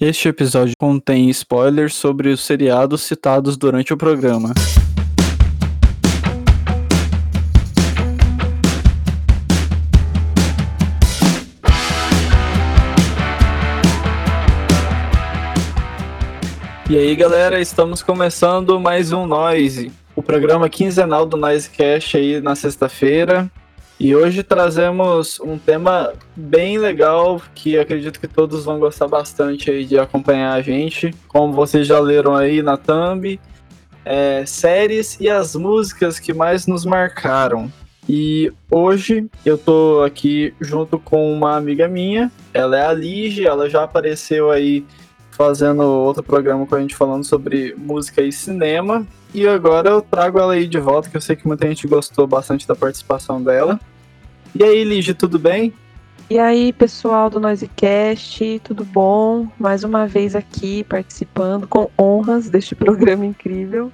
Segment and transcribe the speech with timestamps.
[0.00, 4.54] Este episódio contém spoilers sobre os seriados citados durante o programa.
[16.88, 22.54] E aí galera, estamos começando mais um Noise, o programa quinzenal do Noisecast aí na
[22.54, 23.50] sexta-feira.
[24.00, 29.84] E hoje trazemos um tema bem legal que acredito que todos vão gostar bastante aí
[29.84, 31.12] de acompanhar a gente.
[31.26, 33.40] Como vocês já leram aí na thumb,
[34.04, 37.72] é, séries e as músicas que mais nos marcaram.
[38.08, 43.68] E hoje eu tô aqui junto com uma amiga minha, ela é a Lige, ela
[43.68, 44.86] já apareceu aí
[45.32, 49.04] fazendo outro programa com a gente falando sobre música e cinema.
[49.34, 52.26] E agora eu trago ela aí de volta, que eu sei que muita gente gostou
[52.26, 53.78] bastante da participação dela.
[54.54, 55.72] E aí, Lige, tudo bem?
[56.30, 59.48] E aí, pessoal do Noisecast, tudo bom?
[59.58, 63.92] Mais uma vez aqui participando com honras deste programa incrível.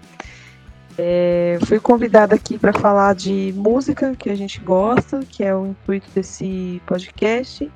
[0.97, 5.67] É, fui convidada aqui para falar de música que a gente gosta, que é o
[5.67, 7.71] intuito desse podcast,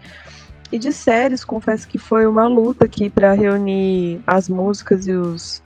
[0.70, 1.44] e de séries.
[1.44, 5.62] Confesso que foi uma luta aqui para reunir as músicas e os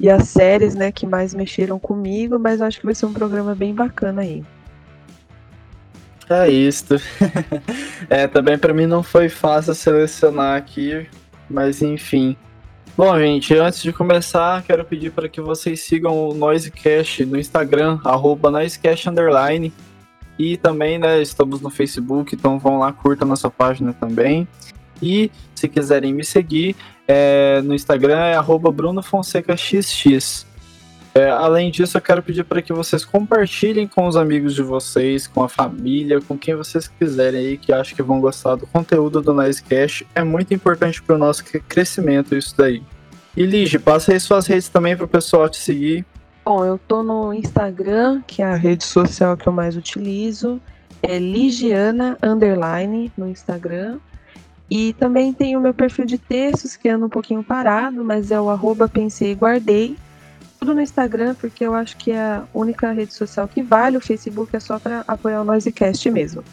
[0.00, 3.54] e as séries, né, que mais mexeram comigo, mas acho que vai ser um programa
[3.54, 4.44] bem bacana aí.
[6.30, 6.94] É isso.
[8.08, 11.06] é, também para mim não foi fácil selecionar aqui,
[11.48, 12.36] mas enfim.
[12.96, 17.98] Bom, gente, antes de começar, quero pedir para que vocês sigam o Noisecast no Instagram,
[18.04, 18.50] arroba
[19.06, 19.72] Underline.
[20.38, 24.46] E também, né, estamos no Facebook, então vão lá, curta nossa página também.
[25.02, 26.76] E se quiserem me seguir,
[27.08, 30.46] é, no Instagram é BrunoFonsecaXX.
[31.14, 35.26] É, além disso, eu quero pedir para que vocês compartilhem com os amigos de vocês,
[35.26, 39.22] com a família, com quem vocês quiserem aí que acham que vão gostar do conteúdo
[39.22, 40.06] do Nicecast.
[40.14, 42.82] É muito importante para o nosso crescimento isso daí.
[43.36, 46.04] E Lige, passa aí suas redes também para o pessoal te seguir.
[46.44, 50.60] Bom, eu tô no Instagram, que é a rede social que eu mais utilizo.
[51.02, 53.98] É Ligiana Underline no Instagram.
[54.70, 58.40] E também tem o meu perfil de textos, que anda um pouquinho parado, mas é
[58.40, 59.96] o arroba pensei e guardei.
[60.58, 63.96] Tudo no Instagram, porque eu acho que é a única rede social que vale.
[63.96, 66.44] O Facebook é só para apoiar o Noisecast mesmo.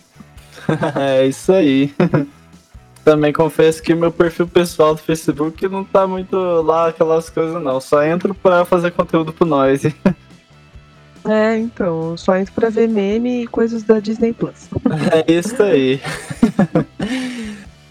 [0.95, 1.93] é isso aí.
[3.03, 7.79] Também confesso que meu perfil pessoal do Facebook não tá muito lá aquelas coisas não.
[7.79, 9.93] Só entro para fazer conteúdo pro Noise.
[11.27, 14.69] É, então, só entro pra ver meme e coisas da Disney Plus.
[15.11, 15.99] É isso aí.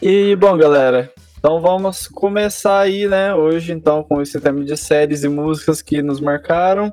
[0.07, 5.25] E bom, galera, então vamos começar aí, né, hoje então com esse tema de séries
[5.25, 6.93] e músicas que nos marcaram.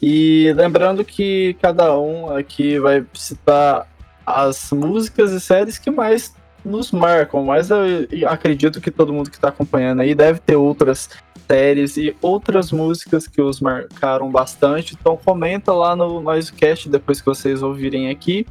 [0.00, 3.88] E lembrando que cada um aqui vai citar
[4.24, 6.32] as músicas e séries que mais
[6.64, 11.08] nos marcam, mas eu acredito que todo mundo que está acompanhando aí deve ter outras
[11.48, 14.94] séries e outras músicas que os marcaram bastante.
[14.94, 18.46] Então comenta lá no Noisecast depois que vocês ouvirem aqui.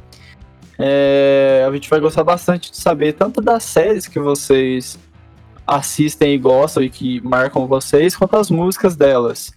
[0.82, 4.98] É, a gente vai gostar bastante de saber tanto das séries que vocês
[5.66, 9.52] assistem e gostam e que marcam vocês, quanto as músicas delas.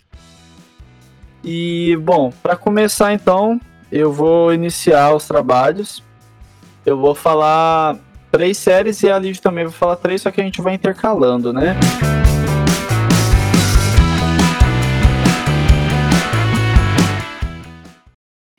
[1.42, 3.60] E, bom, para começar então,
[3.92, 6.04] eu vou iniciar os trabalhos.
[6.86, 7.98] Eu vou falar
[8.30, 11.54] três séries e a Liv também vai falar três, só que a gente vai intercalando,
[11.54, 11.78] né?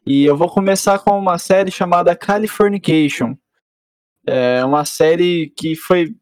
[0.07, 3.37] E eu vou começar com uma série chamada Californication.
[4.27, 6.15] É uma série que foi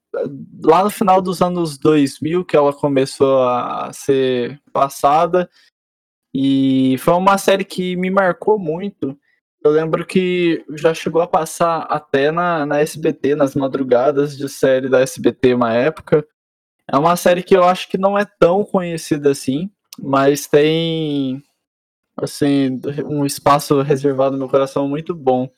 [0.62, 5.50] lá no final dos anos 2000 que ela começou a ser passada.
[6.34, 9.18] E foi uma série que me marcou muito.
[9.64, 14.88] Eu lembro que já chegou a passar até na, na SBT, nas madrugadas de série
[14.88, 16.26] da SBT uma época.
[16.90, 21.42] É uma série que eu acho que não é tão conhecida assim, mas tem
[22.16, 25.48] assim, um espaço reservado no meu coração muito bom.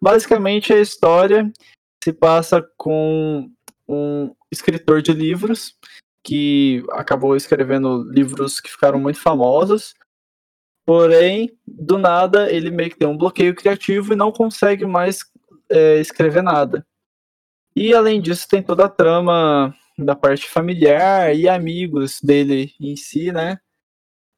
[0.00, 1.50] Basicamente, a história
[2.02, 3.50] se passa com
[3.88, 5.76] um escritor de livros
[6.22, 9.94] que acabou escrevendo livros que ficaram muito famosos.
[10.86, 15.20] Porém, do nada, ele meio que tem um bloqueio criativo e não consegue mais
[15.70, 16.86] é, escrever nada.
[17.76, 23.32] E além disso, tem toda a trama da parte familiar e amigos dele em si,
[23.32, 23.58] né?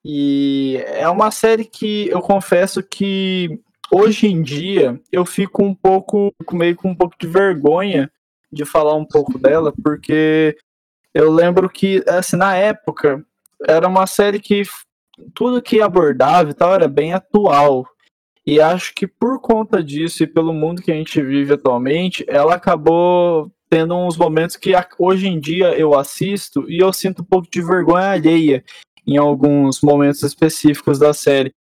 [0.09, 3.59] E é uma série que eu confesso que
[3.91, 8.09] hoje em dia eu fico um pouco, meio com um pouco de vergonha
[8.53, 10.57] de falar um pouco dela, porque
[11.13, 13.21] eu lembro que, assim, na época,
[13.67, 14.63] era uma série que
[15.35, 17.85] tudo que abordava e tal era bem atual.
[18.47, 22.55] E acho que por conta disso e pelo mundo que a gente vive atualmente, ela
[22.55, 24.71] acabou tendo uns momentos que
[25.01, 28.63] hoje em dia eu assisto e eu sinto um pouco de vergonha alheia
[29.07, 31.55] em alguns momentos específicos da série.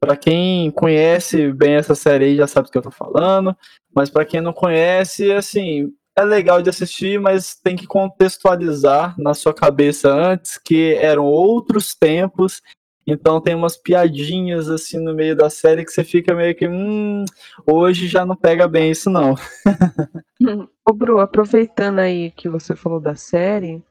[0.00, 3.56] Para quem conhece bem essa série aí já sabe do que eu tô falando,
[3.94, 9.34] mas para quem não conhece, assim, é legal de assistir, mas tem que contextualizar na
[9.34, 12.60] sua cabeça antes que eram outros tempos.
[13.06, 17.24] Então tem umas piadinhas assim no meio da série que você fica meio que, hum,
[17.66, 19.34] hoje já não pega bem isso não.
[20.88, 23.82] Ô Bru, aproveitando aí que você falou da série,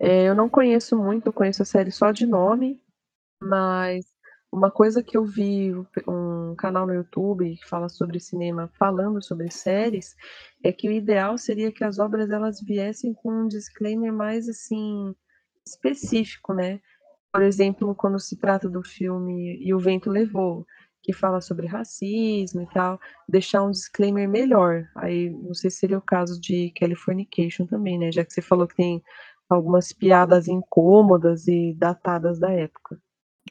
[0.00, 2.80] é, eu não conheço muito, conheço a série só de nome,
[3.42, 4.06] mas
[4.50, 5.74] uma coisa que eu vi
[6.06, 10.16] um canal no YouTube que fala sobre cinema falando sobre séries
[10.64, 15.14] é que o ideal seria que as obras elas viessem com um disclaimer mais assim
[15.66, 16.80] específico, né?
[17.32, 20.66] Por exemplo, quando se trata do filme E o Vento Levou,
[21.02, 22.98] que fala sobre racismo e tal,
[23.28, 24.88] deixar um disclaimer melhor.
[24.96, 28.10] Aí não sei se seria o caso de Californication também, né?
[28.10, 29.02] Já que você falou que tem
[29.48, 32.98] algumas piadas incômodas e datadas da época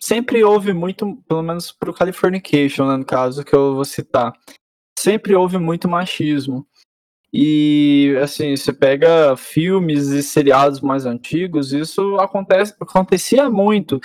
[0.02, 4.34] sempre houve muito, pelo menos pro Californication, né, no caso que eu vou citar,
[4.98, 6.66] sempre houve muito machismo.
[7.34, 14.00] E assim, você pega filmes e seriados mais antigos, isso acontece, acontecia muito.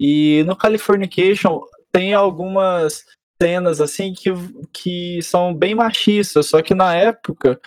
[0.00, 1.60] E no Californication
[1.92, 3.04] tem algumas
[3.40, 4.30] cenas assim que,
[4.72, 7.60] que são bem machistas, só que na época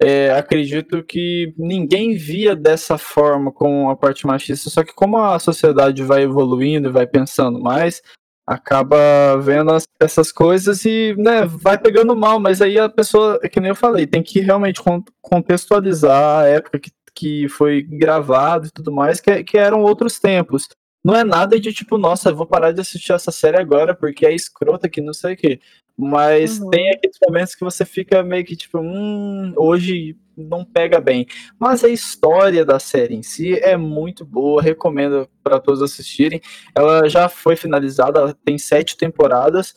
[0.00, 5.38] é, acredito que ninguém via dessa forma com a parte machista, só que como a
[5.38, 8.02] sociedade vai evoluindo e vai pensando mais,
[8.46, 8.96] acaba
[9.40, 13.58] vendo as, essas coisas e né, vai pegando mal, mas aí a pessoa, é que
[13.58, 14.80] nem eu falei, tem que realmente
[15.20, 20.68] contextualizar a época que, que foi gravado e tudo mais, que, que eram outros tempos.
[21.06, 24.34] Não é nada de tipo, nossa, vou parar de assistir essa série agora porque é
[24.34, 25.60] escrota que não sei o quê.
[25.96, 26.68] Mas uhum.
[26.68, 31.24] tem aqueles momentos que você fica meio que tipo, hum, hoje não pega bem.
[31.60, 36.40] Mas a história da série em si é muito boa, recomendo para todos assistirem.
[36.74, 39.76] Ela já foi finalizada, ela tem sete temporadas.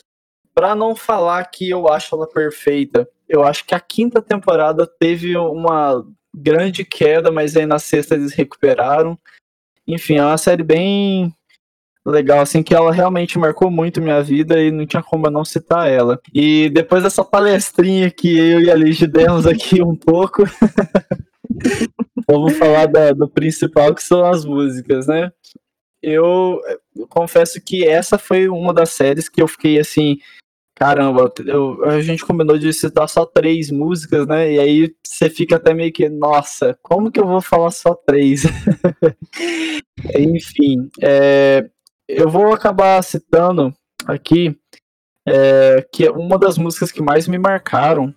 [0.51, 5.37] Para não falar que eu acho ela perfeita, eu acho que a quinta temporada teve
[5.37, 6.03] uma
[6.35, 9.15] grande queda, mas aí na sexta eles recuperaram.
[9.89, 11.33] Enfim, é uma série bem
[12.05, 15.89] legal, assim, que ela realmente marcou muito minha vida e não tinha como não citar
[15.89, 16.19] ela.
[16.33, 20.43] E depois dessa palestrinha que eu e a Ligia demos aqui um pouco,
[22.29, 25.31] vamos falar da, do principal, que são as músicas, né?
[26.01, 26.61] Eu
[27.09, 30.17] confesso que essa foi uma das séries que eu fiquei assim,
[30.79, 34.53] caramba, eu, a gente combinou de citar só três músicas, né?
[34.53, 38.43] E aí você fica até meio que, nossa, como que eu vou falar só três?
[40.17, 41.69] Enfim, é,
[42.07, 43.73] eu vou acabar citando
[44.07, 44.57] aqui
[45.27, 48.15] é, que uma das músicas que mais me marcaram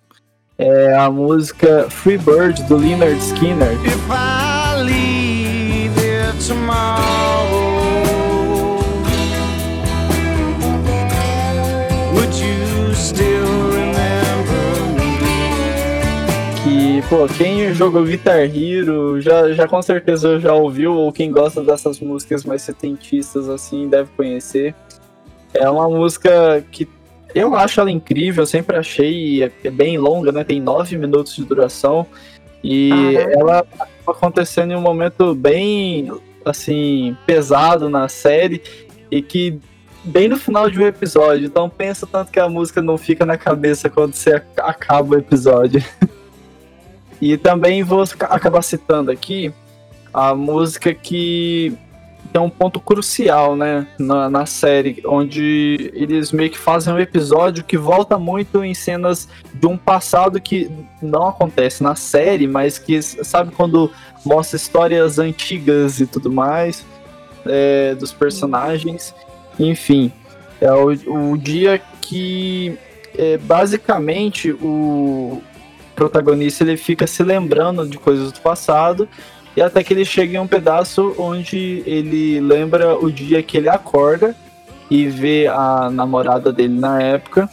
[0.57, 3.73] é a música Free Bird do Leonard Skinner.
[3.85, 7.22] If I leave tomorrow,
[17.09, 21.99] pô, quem jogou Guitar Hero já, já com certeza já ouviu, ou quem gosta dessas
[21.99, 24.75] músicas mais setentistas assim deve conhecer.
[25.53, 26.87] É uma música que
[27.33, 30.43] eu acho ela incrível, eu sempre achei é bem longa, né?
[30.43, 32.05] Tem nove minutos de duração.
[32.63, 33.39] E ah, é?
[33.39, 36.11] ela tá acontecendo em um momento bem
[36.45, 38.61] assim, pesado na série
[39.09, 39.59] e que
[40.03, 41.45] bem no final de um episódio.
[41.45, 45.83] Então pensa tanto que a música não fica na cabeça quando você acaba o episódio.
[47.23, 49.53] e também vou acabar citando aqui
[50.13, 51.73] a música que
[52.33, 57.63] tem um ponto crucial, né, na, na, série, onde eles meio que fazem um episódio
[57.63, 60.69] que volta muito em cenas de um passado que
[61.01, 63.89] não acontece na série, mas que, sabe, quando
[64.25, 66.85] mostra histórias antigas e tudo mais,
[67.45, 69.15] é, dos personagens,
[69.57, 70.11] enfim,
[70.59, 72.77] é o, o dia que,
[73.17, 75.41] é, basicamente, o
[75.95, 79.07] protagonista ele fica se lembrando de coisas do passado
[79.55, 83.69] e até que ele chega em um pedaço onde ele lembra o dia que ele
[83.69, 84.35] acorda
[84.89, 87.49] e vê a namorada dele na época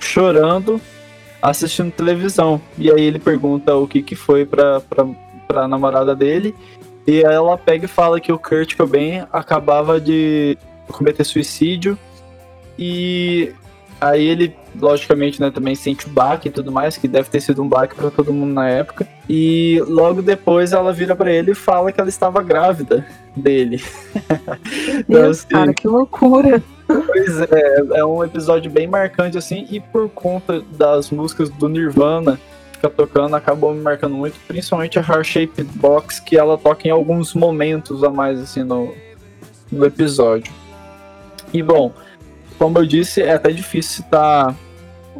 [0.00, 0.80] chorando,
[1.40, 2.60] assistindo televisão.
[2.76, 4.82] E aí ele pergunta o que, que foi pra,
[5.46, 6.54] pra namorada dele.
[7.06, 10.56] E ela pega e fala que o Kurt Cobain acabava de
[10.88, 11.98] cometer suicídio.
[12.78, 13.52] E
[14.02, 17.62] Aí ele, logicamente, né, também sente o baque e tudo mais, que deve ter sido
[17.62, 19.06] um baque para todo mundo na época.
[19.28, 23.82] E logo depois ela vira para ele e fala que ela estava grávida dele.
[25.08, 26.62] Meu então, assim, cara, que loucura!
[26.86, 32.38] Pois é, é um episódio bem marcante assim, e por conta das músicas do Nirvana
[32.82, 36.90] música tocando acabou me marcando muito, principalmente a Heart Shaped Box, que ela toca em
[36.90, 38.92] alguns momentos a mais assim no,
[39.70, 40.52] no episódio.
[41.52, 41.92] E bom,
[42.58, 44.56] como eu disse, é até difícil citar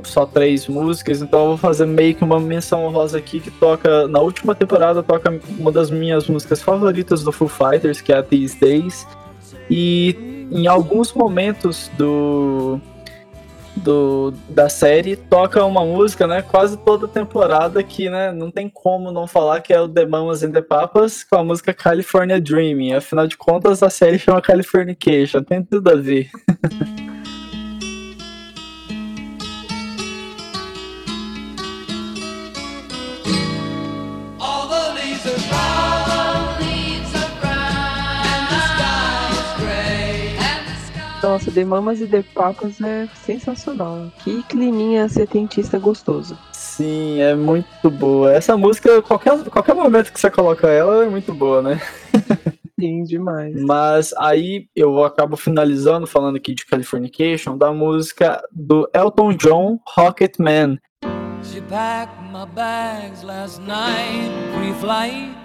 [0.05, 4.09] só três músicas, então eu vou fazer meio que uma menção rosa aqui que toca
[4.09, 8.23] na última temporada toca uma das minhas músicas favoritas do Foo Fighters, que é a
[8.23, 9.07] These Days.
[9.71, 12.81] E em alguns momentos do
[13.75, 19.11] do, da série toca uma música, né, quase toda temporada que, né, não tem como
[19.11, 22.93] não falar que é o The Mamas and the Papas com a música California Dreaming.
[22.93, 26.31] Afinal de contas, a série chama Californication, tem tudo a ver.
[41.23, 44.11] Nossa, The Mamas e The Papas é sensacional.
[44.25, 46.37] Que climinha setentista gostoso.
[46.51, 48.33] Sim, é muito boa.
[48.33, 51.81] Essa música, qualquer, qualquer momento que você coloca ela, é muito boa, né?
[52.81, 53.55] Sim, demais.
[53.63, 60.39] Mas aí eu acabo finalizando falando aqui de Californication, da música do Elton John, Rocket
[60.41, 60.79] Man.
[61.45, 65.37] She packed my bags last night, pre-flight.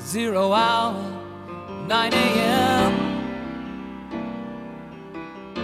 [0.00, 1.17] Zero hour.
[1.88, 2.94] 9 a.m.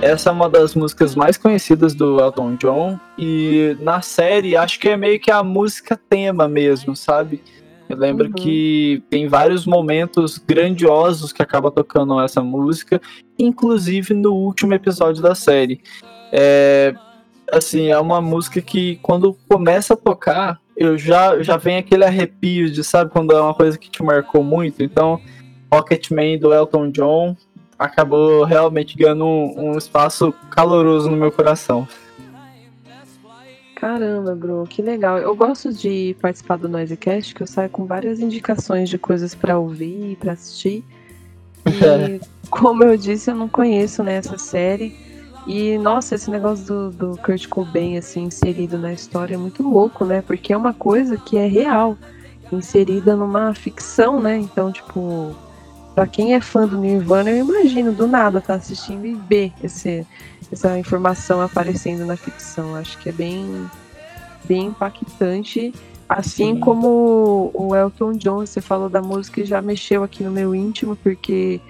[0.01, 4.89] Essa é uma das músicas mais conhecidas do Elton John e na série acho que
[4.89, 7.43] é meio que a música tema mesmo, sabe?
[7.91, 8.33] Eu lembro uhum.
[8.33, 13.03] que tem vários momentos grandiosos que acaba tocando essa música,
[13.39, 15.83] inclusive no último episódio da série.
[16.33, 16.95] É,
[17.53, 22.71] assim, é uma música que quando começa a tocar, eu já já vem aquele arrepio
[22.71, 24.83] de, sabe, quando é uma coisa que te marcou muito.
[24.83, 25.21] Então,
[25.75, 27.37] Rocketman do Elton John
[27.77, 31.89] acabou realmente ganhando um, um espaço caloroso no meu coração.
[33.75, 35.19] Caramba, Bruno, que legal.
[35.19, 39.59] Eu gosto de participar do Noisecast, que eu saio com várias indicações de coisas para
[39.59, 40.85] ouvir e para assistir.
[41.67, 44.97] E, como eu disse, eu não conheço né, essa série.
[45.45, 50.05] E, nossa, esse negócio do, do Kurt Cobain, assim, inserido na história é muito louco,
[50.05, 50.23] né?
[50.23, 51.99] Porque é uma coisa que é real,
[52.51, 54.39] inserida numa ficção, né?
[54.39, 55.35] Então, tipo,
[55.95, 60.05] Pra quem é fã do Nirvana, eu imagino do nada tá assistindo e ver esse,
[60.51, 62.75] essa informação aparecendo na ficção.
[62.75, 63.71] Acho que é bem,
[64.45, 65.73] bem impactante.
[66.09, 66.61] Assim Sim.
[66.61, 70.97] como o Elton John, você falou da música e já mexeu aqui no meu íntimo,
[70.97, 71.61] porque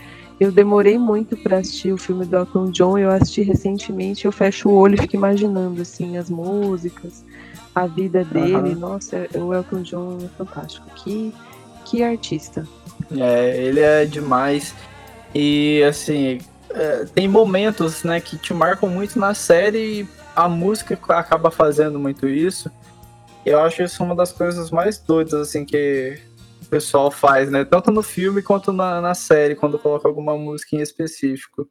[0.41, 2.99] eu demorei muito para assistir o filme do Elton John.
[2.99, 7.25] Eu assisti recentemente, eu fecho o olho e fico imaginando assim as músicas,
[7.75, 8.71] a vida dele.
[8.71, 8.79] Uhum.
[8.79, 10.87] Nossa, o Elton John é fantástico.
[10.97, 11.33] Que,
[11.85, 12.67] que artista.
[13.11, 14.75] É, ele é demais.
[15.35, 16.39] E assim,
[16.71, 21.99] é, tem momentos né, que te marcam muito na série e a música acaba fazendo
[21.99, 22.71] muito isso.
[23.45, 26.19] Eu acho isso uma das coisas mais doidas assim que
[26.63, 27.65] o pessoal faz, né?
[27.65, 31.69] Tanto no filme quanto na, na série, quando coloca alguma música em específico.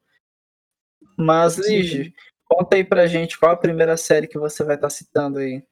[1.16, 2.14] Mas, Lige,
[2.44, 5.62] conta aí pra gente qual a primeira série que você vai estar tá citando aí.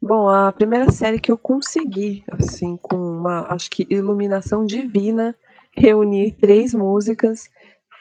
[0.00, 5.34] Bom, a primeira série que eu consegui, assim, com uma, acho que iluminação divina,
[5.74, 7.48] reunir três músicas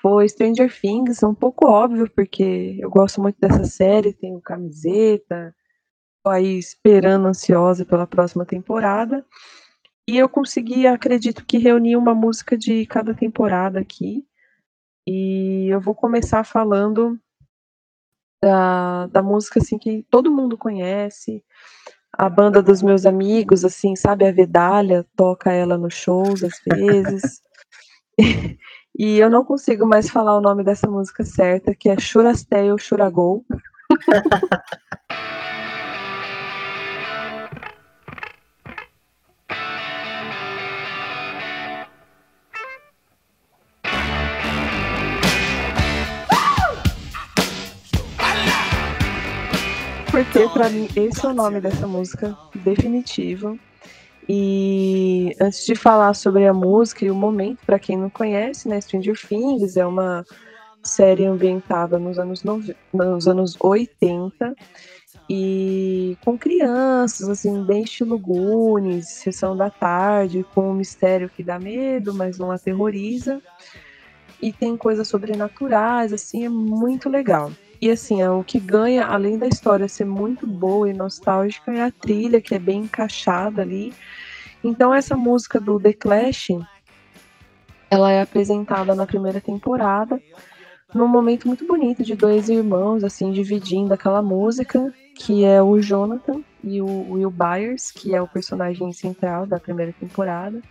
[0.02, 5.56] foi Stranger Things, um pouco óbvio, porque eu gosto muito dessa série, tenho camiseta,
[6.24, 9.24] tô aí esperando ansiosa pela próxima temporada.
[10.10, 14.26] E eu consegui, acredito que reunir uma música de cada temporada aqui.
[15.08, 17.20] E eu vou começar falando
[18.44, 21.44] da, da música assim que todo mundo conhece,
[22.14, 27.42] a banda dos meus amigos, assim, sabe, a Vedalha toca ela nos shows às vezes.
[28.98, 33.46] e eu não consigo mais falar o nome dessa música certa, que é Churastel Churagol.
[50.12, 53.58] porque para mim esse é o nome dessa música definitivo.
[54.28, 58.80] E antes de falar sobre a música e o momento, para quem não conhece, né,
[58.80, 60.26] Stranger Things é uma
[60.84, 62.76] série ambientada nos anos, nove...
[62.94, 64.54] nos anos 80
[65.30, 71.58] e com crianças, assim, bem estilo Goonies, sessão da tarde, com um mistério que dá
[71.58, 73.42] medo, mas não aterroriza.
[74.42, 77.52] E tem coisas sobrenaturais, assim, é muito legal.
[77.82, 81.82] E assim, é, o que ganha, além da história ser muito boa e nostálgica, é
[81.82, 83.94] a trilha, que é bem encaixada ali.
[84.64, 86.50] Então essa música do The Clash,
[87.90, 90.22] ela é apresentada na primeira temporada
[90.94, 96.42] num momento muito bonito de dois irmãos, assim, dividindo aquela música, que é o Jonathan
[96.64, 100.62] e o Will Byers, que é o personagem central da primeira temporada.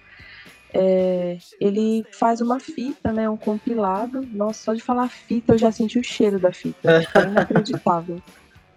[0.73, 4.27] É, ele faz uma fita, né, um compilado.
[4.33, 7.03] Nossa, só de falar fita eu já senti o cheiro da fita.
[7.15, 8.21] É inacreditável.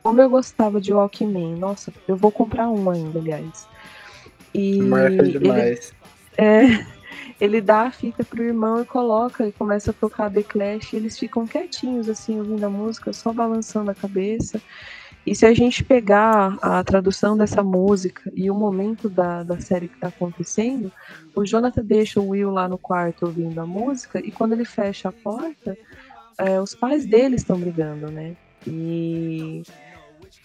[0.01, 1.55] Como eu gostava de Walkman.
[1.55, 3.67] Nossa, eu vou comprar um ainda, aliás.
[4.53, 5.93] E Marca demais.
[6.37, 6.85] Ele, é,
[7.39, 10.93] ele dá a fita pro irmão e coloca e começa a tocar The Clash.
[10.93, 14.61] E eles ficam quietinhos, assim, ouvindo a música, só balançando a cabeça.
[15.25, 19.87] E se a gente pegar a tradução dessa música e o momento da, da série
[19.87, 20.91] que está acontecendo,
[21.33, 25.09] o Jonathan deixa o Will lá no quarto ouvindo a música e quando ele fecha
[25.09, 25.77] a porta,
[26.37, 28.35] é, os pais dele estão brigando, né?
[28.67, 29.63] E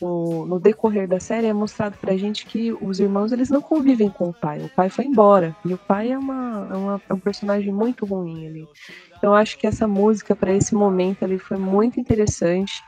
[0.00, 4.08] o, no decorrer da série é mostrado pra gente que os irmãos eles não convivem
[4.08, 4.60] com o pai.
[4.60, 8.06] O pai foi embora e o pai é, uma, é, uma, é um personagem muito
[8.06, 8.68] ruim ali.
[9.16, 12.82] Então eu acho que essa música para esse momento ali foi muito interessante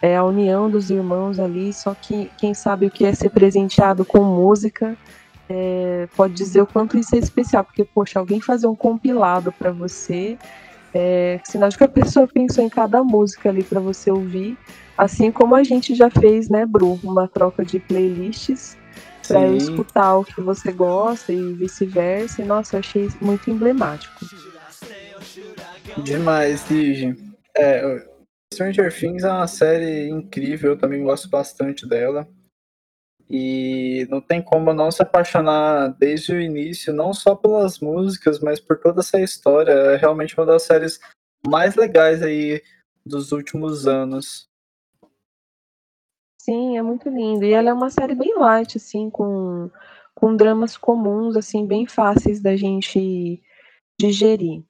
[0.00, 4.04] é a união dos irmãos ali, só que quem sabe o que é ser presenteado
[4.04, 4.96] com música
[5.48, 9.72] é, pode dizer o quanto isso é especial, porque, poxa, alguém fazer um compilado para
[9.72, 10.36] você,
[10.94, 14.56] é, sinal de que a pessoa pensou em cada música ali para você ouvir,
[14.96, 18.76] assim como a gente já fez, né, Bru, uma troca de playlists
[19.26, 22.40] para eu escutar o que você gosta e vice-versa.
[22.40, 24.14] E, nossa, eu achei muito emblemático.
[25.98, 27.14] Demais, Lige.
[27.54, 28.06] É,
[28.52, 32.28] Stranger Things é uma série incrível, eu também gosto bastante dela.
[33.30, 38.58] E não tem como não se apaixonar desde o início, não só pelas músicas, mas
[38.58, 39.70] por toda essa história.
[39.70, 40.98] É realmente uma das séries
[41.46, 42.62] mais legais aí
[43.04, 44.48] dos últimos anos.
[46.40, 47.44] Sim, é muito lindo.
[47.44, 49.70] E ela é uma série bem light, assim, com,
[50.14, 53.42] com dramas comuns, assim, bem fáceis da gente
[54.00, 54.64] digerir.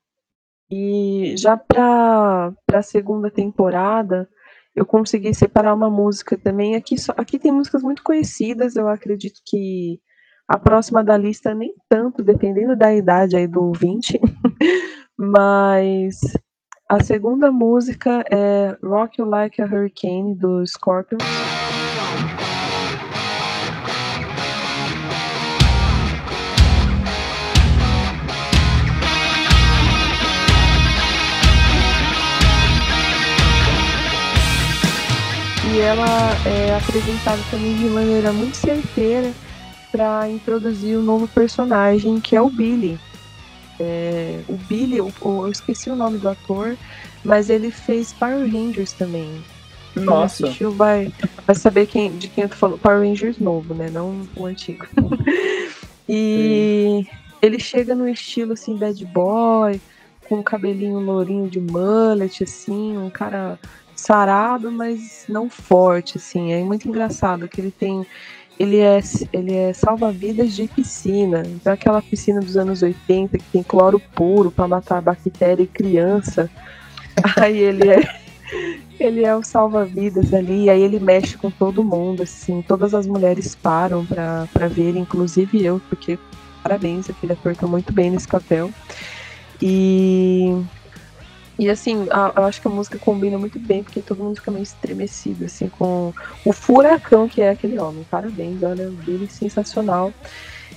[0.70, 4.28] E já para a segunda temporada,
[4.76, 6.76] eu consegui separar uma música também.
[6.76, 10.00] Aqui, só, aqui tem músicas muito conhecidas, eu acredito que
[10.46, 14.20] a próxima da lista nem tanto, dependendo da idade aí do ouvinte.
[15.16, 16.20] Mas
[16.88, 21.22] a segunda música é Rock You Like a Hurricane, do Scorpions.
[35.88, 36.06] Ela
[36.44, 39.32] é apresentada também de maneira muito certeira
[39.90, 43.00] para introduzir um novo personagem que é o Billy.
[43.80, 46.76] É, o Billy, o, o, eu esqueci o nome do ator,
[47.24, 49.42] mas ele fez Power Rangers também.
[49.96, 50.44] Nossa.
[50.44, 51.10] Assistiu vai,
[51.46, 52.78] vai saber quem, de quem eu tô falando.
[52.80, 53.88] Power Rangers novo, né?
[53.90, 54.86] Não o antigo.
[56.06, 57.18] e Sim.
[57.40, 59.80] ele chega no estilo assim, bad boy,
[60.28, 63.58] com um cabelinho lourinho de mullet, assim, um cara
[63.98, 66.52] sarado, mas não forte, assim.
[66.52, 68.06] É muito engraçado que ele tem.
[68.58, 69.00] Ele é,
[69.32, 71.42] ele é salva-vidas de piscina.
[71.44, 76.50] Então, aquela piscina dos anos 80 que tem cloro puro para matar bactéria e criança.
[77.36, 78.28] Aí ele é.
[78.98, 82.64] Ele é o salva-vidas ali, aí ele mexe com todo mundo, assim.
[82.66, 86.18] Todas as mulheres param para ver, inclusive eu, porque
[86.64, 88.70] parabéns, aquele ator tá muito bem nesse papel.
[89.62, 90.64] E
[91.58, 94.62] e assim, eu acho que a música combina muito bem, porque todo mundo fica meio
[94.62, 98.06] estremecido, assim, com o furacão que é aquele homem.
[98.08, 100.12] Parabéns, olha, ele sensacional.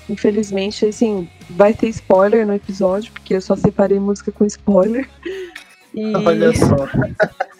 [0.09, 5.07] Infelizmente, assim, vai ter spoiler no episódio, porque eu só separei música com spoiler.
[5.93, 6.87] E olha só.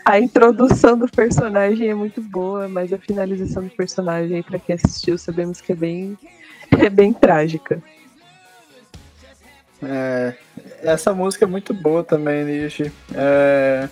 [0.04, 5.18] a introdução do personagem é muito boa, mas a finalização do personagem, para quem assistiu,
[5.18, 6.18] sabemos que é bem,
[6.72, 7.84] é bem trágica.
[9.84, 10.36] É,
[10.84, 12.91] essa música é muito boa também, Nishi.
[13.13, 13.89] É,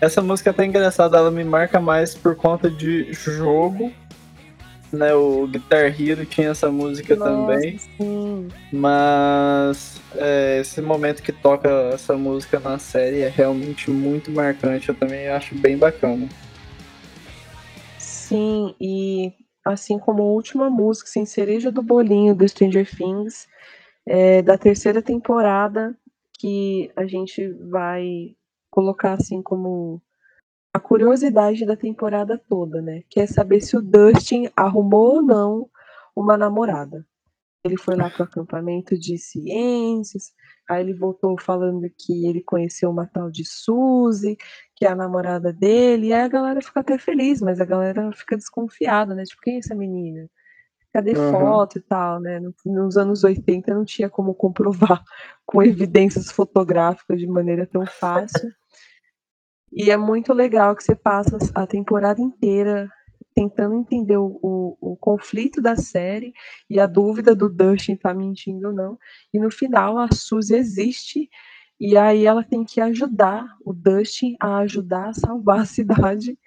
[0.00, 3.92] essa música é até engraçada, ela me marca mais por conta de jogo.
[4.92, 7.78] Né, o Guitar Hero tinha essa música Nossa, também.
[7.78, 8.48] Sim.
[8.70, 14.90] Mas é, esse momento que toca essa música na série é realmente muito marcante.
[14.90, 16.28] Eu também acho bem bacana.
[17.98, 19.32] Sim, e
[19.64, 23.46] assim como a última música, assim, cereja do bolinho do Stranger Things,
[24.06, 25.96] é, da terceira temporada
[26.38, 28.34] que a gente vai
[28.70, 30.02] colocar assim como
[30.74, 33.02] a curiosidade da temporada toda, né?
[33.08, 35.70] Que é saber se o Dustin arrumou ou não
[36.16, 37.06] uma namorada.
[37.64, 40.32] Ele foi lá para o acampamento de ciências,
[40.68, 44.36] aí ele voltou falando que ele conheceu uma tal de Suzy,
[44.74, 48.10] que é a namorada dele, e aí a galera fica até feliz, mas a galera
[48.12, 49.22] fica desconfiada, né?
[49.24, 50.28] Tipo, quem é essa menina?
[50.92, 51.30] Cadê uhum.
[51.30, 52.40] foto e tal, né?
[52.64, 55.02] Nos anos 80 não tinha como comprovar
[55.46, 58.52] com evidências fotográficas de maneira tão fácil.
[59.72, 62.90] E é muito legal que você passa a temporada inteira
[63.34, 66.34] tentando entender o, o, o, conflito da série
[66.68, 68.98] e a dúvida do Dustin tá mentindo ou não.
[69.32, 71.30] E no final a Suzy existe
[71.80, 76.38] e aí ela tem que ajudar o Dustin a ajudar a salvar a cidade.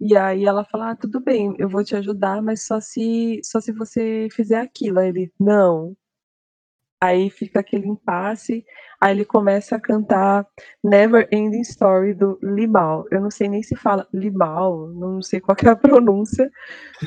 [0.00, 3.60] E aí ela fala: ah, tudo bem, eu vou te ajudar, mas só se só
[3.60, 4.98] se você fizer aquilo.
[5.00, 5.96] Aí ele, não,
[7.00, 8.64] Aí fica aquele impasse,
[9.00, 10.44] aí ele começa a cantar
[10.82, 13.04] Never Ending Story do Limal.
[13.12, 16.50] Eu não sei nem se fala Limal, não sei qual é a pronúncia,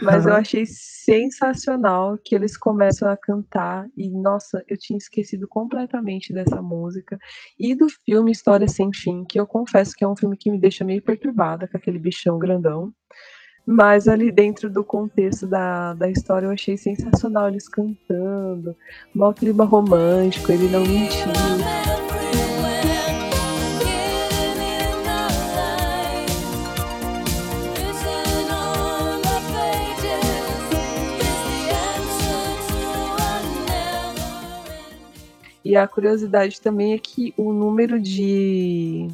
[0.01, 6.32] mas eu achei sensacional que eles começam a cantar e nossa, eu tinha esquecido completamente
[6.32, 7.19] dessa música
[7.60, 10.58] e do filme História Sem Fim, que eu confesso que é um filme que me
[10.58, 12.93] deixa meio perturbada com aquele bichão grandão.
[13.65, 18.76] Mas ali dentro do contexto da, da história eu achei sensacional eles cantando,
[19.13, 21.32] mó clima romântico, ele não mentiu.
[35.63, 39.08] E a curiosidade também é que o número de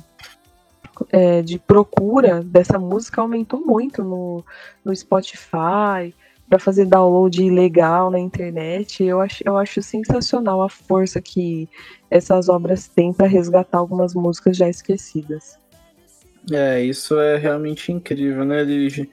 [1.12, 4.44] é, de procura dessa música aumentou muito no,
[4.84, 6.14] no Spotify,
[6.50, 9.04] para fazer download ilegal na internet.
[9.04, 11.68] Eu acho, eu acho sensacional a força que
[12.10, 15.60] essas obras têm para resgatar algumas músicas já esquecidas.
[16.52, 19.10] É, isso é realmente incrível, né, Lige?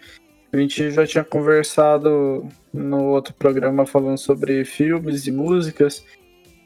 [0.53, 6.05] A gente já tinha conversado no outro programa falando sobre filmes e músicas.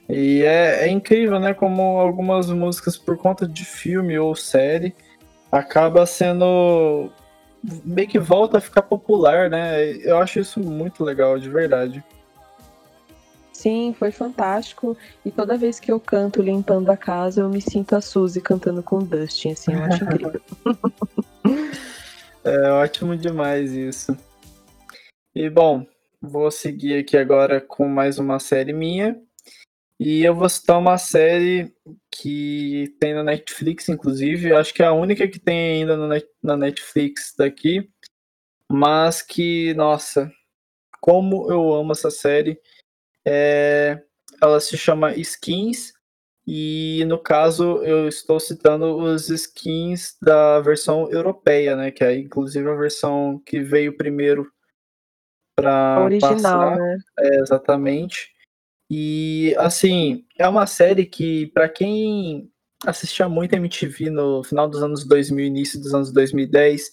[0.06, 1.54] E é, é incrível, né?
[1.54, 4.94] Como algumas músicas, por conta de filme ou série,
[5.50, 7.10] acaba sendo
[7.84, 9.92] meio que volta a ficar popular, né?
[10.04, 12.04] Eu acho isso muito legal, de verdade.
[13.52, 14.96] Sim, foi fantástico.
[15.24, 18.82] E toda vez que eu canto limpando a casa, eu me sinto a Suzy cantando
[18.84, 20.40] com o Dustin, assim, eu acho incrível.
[22.44, 24.16] é ótimo demais isso.
[25.34, 25.84] E bom,
[26.22, 29.20] vou seguir aqui agora com mais uma série minha.
[29.98, 31.74] E eu vou citar uma série
[32.10, 34.52] que tem na Netflix, inclusive.
[34.52, 37.90] Acho que é a única que tem ainda na Netflix daqui.
[38.70, 40.30] Mas que, nossa,
[41.00, 42.60] como eu amo essa série.
[43.26, 44.00] É...
[44.40, 45.92] Ela se chama Skins.
[46.50, 51.90] E no caso, eu estou citando os skins da versão europeia, né?
[51.90, 54.50] Que é inclusive a versão que veio primeiro
[55.54, 56.76] para original, passar.
[56.76, 56.98] né?
[57.18, 58.32] É, exatamente.
[58.90, 62.50] E assim, é uma série que para quem
[62.86, 66.90] assistia muito MTV no final dos anos 2000, início dos anos 2010,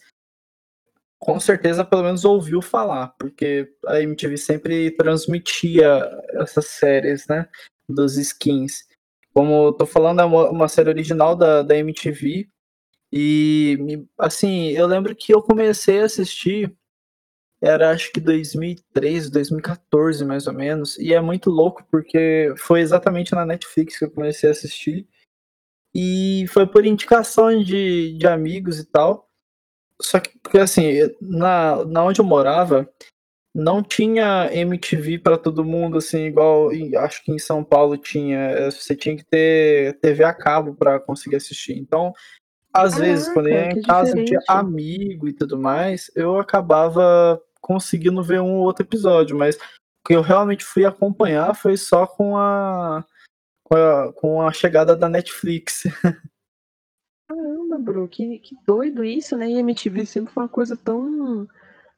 [1.20, 7.48] com certeza pelo menos ouviu falar, porque a MTV sempre transmitia essas séries, né,
[7.88, 8.86] dos skins.
[9.34, 12.50] Como eu tô falando, é uma, uma série original da, da MTV,
[13.12, 16.76] e assim, eu lembro que eu comecei a assistir
[17.66, 23.34] era acho que 2013, 2014 mais ou menos, e é muito louco porque foi exatamente
[23.34, 25.08] na Netflix que eu comecei a assistir,
[25.94, 29.30] e foi por indicação de, de amigos e tal,
[30.02, 32.90] só que, porque assim, na, na onde eu morava,
[33.56, 38.70] não tinha MTV para todo mundo, assim, igual acho que em São Paulo tinha.
[38.70, 41.78] Você tinha que ter TV a cabo para conseguir assistir.
[41.78, 42.14] Então,
[42.74, 44.32] às vezes, quando eu ia em casa diferente.
[44.32, 50.08] de amigo e tudo mais, eu acabava conseguindo ver um ou outro episódio, mas o
[50.08, 53.04] que eu realmente fui acompanhar foi só com a
[53.64, 55.84] com a, com a chegada da Netflix.
[57.28, 59.50] Caramba, bro, que, que doido isso, né?
[59.50, 61.48] E MTV sempre foi uma coisa tão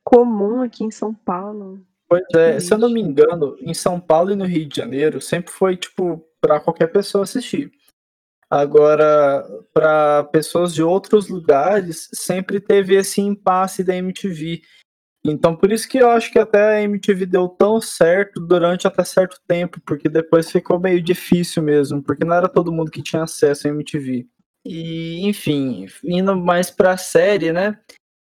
[0.05, 1.85] comum aqui em São Paulo.
[2.07, 5.19] Pois é, se eu não me engano, em São Paulo e no Rio de Janeiro
[5.19, 7.69] sempre foi tipo para qualquer pessoa assistir.
[8.49, 14.61] Agora, para pessoas de outros lugares, sempre teve esse impasse da MTV
[15.25, 19.03] então, por isso que eu acho que até a MTV deu tão certo durante até
[19.03, 23.23] certo tempo, porque depois ficou meio difícil mesmo, porque não era todo mundo que tinha
[23.23, 24.27] acesso à MTV.
[24.65, 27.79] E, enfim, indo mais pra série, né?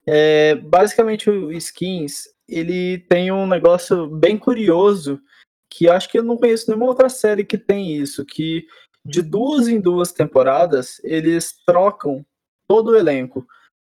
[0.06, 5.20] É, basicamente, o Skins, ele tem um negócio bem curioso,
[5.70, 8.66] que acho que eu não conheço nenhuma outra série que tem isso, que
[9.04, 12.24] de duas em duas temporadas, eles trocam
[12.68, 13.46] todo o elenco.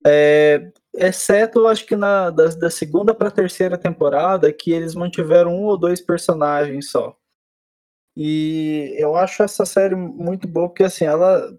[0.06, 5.66] É, exceto, acho que na, da, da segunda para terceira temporada, que eles mantiveram um
[5.66, 7.16] ou dois personagens só.
[8.16, 11.56] E eu acho essa série muito boa, porque assim, ela.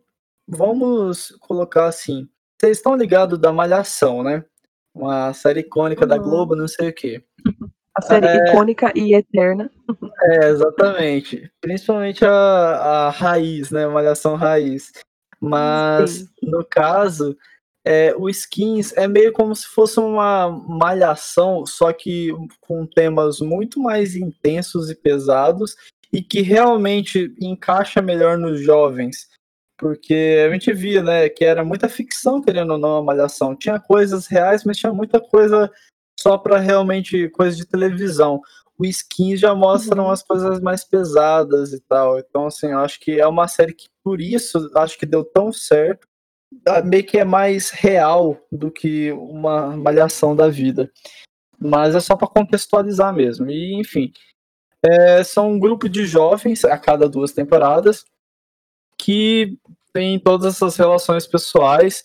[0.47, 2.29] Vamos colocar assim.
[2.59, 4.45] Vocês estão ligados da Malhação, né?
[4.93, 6.09] Uma série icônica uhum.
[6.09, 7.23] da Globo, não sei o quê.
[7.95, 8.49] A série é...
[8.49, 9.71] icônica e eterna.
[10.21, 11.51] É, exatamente.
[11.61, 13.87] Principalmente a, a raiz, né?
[13.87, 14.93] Malhação raiz.
[15.41, 16.29] Mas, Sim.
[16.43, 17.37] no caso,
[17.91, 22.29] é, o Skins é meio como se fosse uma malhação, só que
[22.61, 25.75] com temas muito mais intensos e pesados
[26.13, 29.29] e que realmente encaixa melhor nos jovens.
[29.79, 33.57] Porque a gente via, né, que era muita ficção, querendo ou não, a malhação.
[33.57, 35.71] Tinha coisas reais, mas tinha muita coisa
[36.21, 38.43] só para realmente coisa de televisão.
[38.77, 40.11] O Skins já mostram uhum.
[40.11, 42.19] as coisas mais pesadas e tal.
[42.19, 45.51] Então, assim, eu acho que é uma série que, por isso, acho que deu tão
[45.51, 46.08] certo
[46.85, 50.91] meio que é mais real do que uma malhação da vida.
[51.59, 53.51] Mas é só para contextualizar mesmo.
[53.51, 54.13] E, enfim,
[54.83, 58.05] é, são um grupo de jovens a cada duas temporadas
[58.97, 59.57] que
[59.93, 62.05] tem todas essas relações pessoais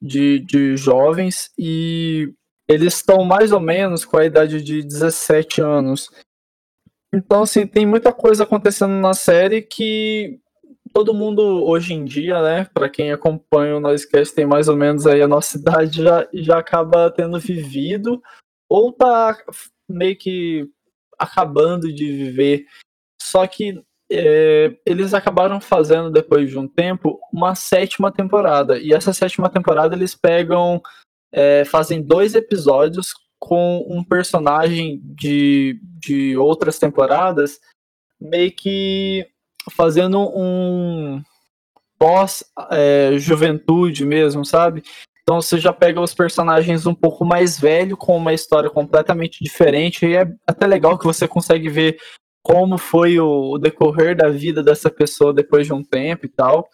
[0.00, 2.32] de, de jovens e
[2.68, 6.10] eles estão mais ou menos com a idade de 17 anos.
[7.12, 10.38] Então, assim, tem muita coisa acontecendo na série que
[10.92, 15.06] todo mundo hoje em dia, né, para quem acompanha o Noisecast tem mais ou menos
[15.06, 18.22] aí a nossa idade já, já acaba tendo vivido
[18.68, 19.36] ou tá
[19.88, 20.68] meio que
[21.18, 22.66] acabando de viver.
[23.20, 29.12] Só que é, eles acabaram fazendo depois de um tempo uma sétima temporada e essa
[29.12, 30.80] sétima temporada eles pegam
[31.30, 37.60] é, fazem dois episódios com um personagem de, de outras temporadas
[38.18, 39.26] meio que
[39.70, 41.22] fazendo um
[41.98, 44.82] pós-juventude é, mesmo, sabe?
[45.22, 50.06] Então você já pega os personagens um pouco mais velho com uma história completamente diferente
[50.06, 51.98] e é até legal que você consegue ver
[52.42, 56.66] como foi o, o decorrer da vida dessa pessoa depois de um tempo e tal.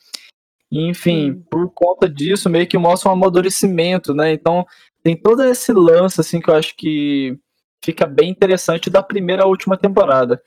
[0.71, 4.33] Enfim, por conta disso meio que mostra um amadurecimento, né?
[4.33, 4.65] Então
[5.03, 7.37] tem todo esse lance assim que eu acho que
[7.85, 10.41] fica bem interessante da primeira à última temporada.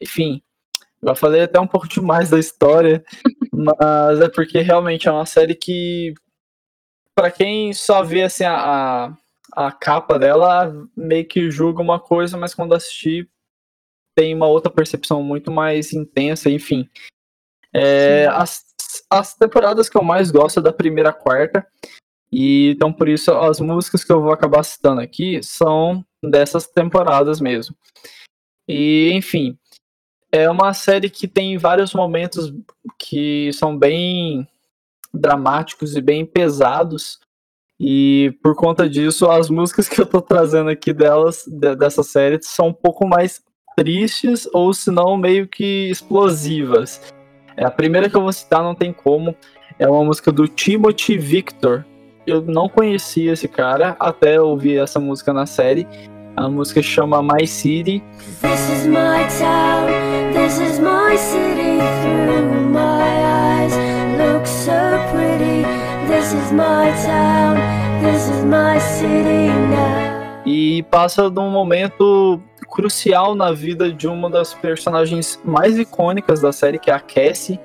[0.00, 0.40] Enfim,
[1.02, 3.02] já falei até um pouco demais da história,
[3.52, 6.14] mas é porque realmente é uma série que,
[7.14, 9.16] para quem só vê assim a,
[9.52, 13.28] a, capa dela, meio que julga uma coisa, mas quando assistir
[14.16, 16.88] tem uma outra percepção muito mais intensa, enfim.
[17.74, 18.64] É, as,
[19.08, 21.66] as temporadas que eu mais gosto é da primeira quarta,
[22.30, 27.40] e então por isso as músicas que eu vou acabar citando aqui são dessas temporadas
[27.40, 27.74] mesmo.
[28.68, 29.58] E enfim,
[30.32, 32.52] é uma série que tem vários momentos
[32.98, 34.46] que são bem
[35.12, 37.18] dramáticos e bem pesados.
[37.78, 41.44] E por conta disso, as músicas que eu tô trazendo aqui delas,
[41.78, 43.42] dessa série, são um pouco mais
[43.76, 47.00] tristes ou se não meio que explosivas.
[47.56, 49.34] É, a primeira que eu vou citar não tem como,
[49.78, 51.84] é uma música do Timothy Victor.
[52.26, 55.88] Eu não conhecia esse cara até ouvir essa música na série.
[56.40, 58.02] A música chama My City.
[58.40, 59.90] This is my town,
[60.32, 63.72] this is my city through my eyes.
[64.46, 64.72] So
[65.12, 65.66] pretty.
[66.08, 67.58] This is my town,
[68.00, 70.42] this is my city now.
[70.46, 76.52] E passa de um momento crucial na vida de uma das personagens mais icônicas da
[76.52, 77.60] série, que é a Cassie,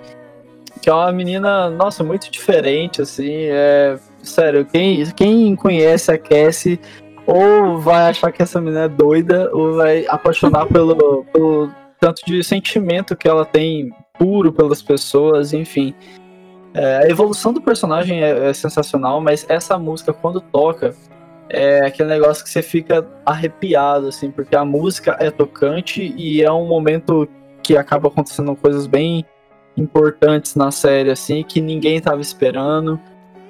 [0.82, 3.98] que é uma menina, nossa, muito diferente, assim, é...
[4.22, 6.80] Sério, quem, quem conhece a Cassie
[7.26, 12.44] ou vai achar que essa menina é doida, ou vai apaixonar pelo, pelo tanto de
[12.44, 15.94] sentimento que ela tem puro pelas pessoas, enfim.
[16.74, 20.94] É, a evolução do personagem é, é, sensacional, mas essa música, quando toca,
[21.50, 26.52] é aquele negócio que você fica arrepiado, assim, porque a música é tocante e é
[26.52, 27.28] um momento
[27.64, 29.26] que acaba acontecendo coisas bem
[29.78, 33.00] importantes na série, assim, que ninguém estava esperando.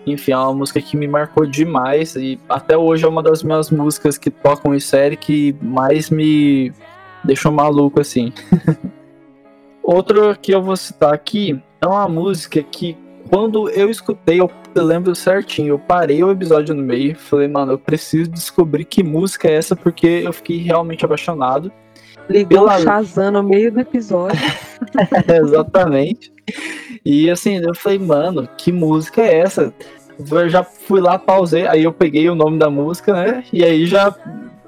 [0.05, 3.71] Enfim, é uma música que me marcou demais e até hoje é uma das minhas
[3.71, 6.71] músicas que tocam em série que mais me
[7.23, 8.31] deixou maluco assim.
[9.81, 12.97] Outra que eu vou citar aqui é uma música que
[13.29, 17.79] quando eu escutei, eu, lembro certinho, eu parei o episódio no meio, falei, mano, eu
[17.79, 21.71] preciso descobrir que música é essa porque eu fiquei realmente apaixonado.
[22.29, 22.79] Ligou pela...
[22.79, 24.39] Shazam no meio do episódio.
[25.43, 26.31] Exatamente.
[27.05, 29.73] E assim, eu falei, mano, que música é essa?
[30.17, 33.43] Eu já fui lá, pausei, aí eu peguei o nome da música, né?
[33.53, 34.15] E aí já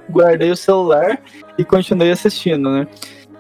[0.10, 1.22] guardei o celular
[1.58, 2.88] e continuei assistindo, né?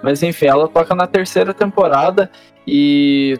[0.01, 2.31] Mas enfim, ela toca na terceira temporada
[2.65, 3.37] e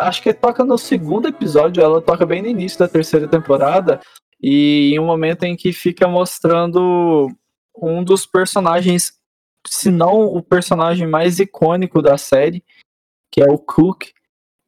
[0.00, 4.00] acho que toca no segundo episódio, ela toca bem no início da terceira temporada
[4.42, 7.28] e em um momento em que fica mostrando
[7.76, 9.12] um dos personagens,
[9.66, 12.64] se não o personagem mais icônico da série,
[13.30, 14.08] que é o Cook.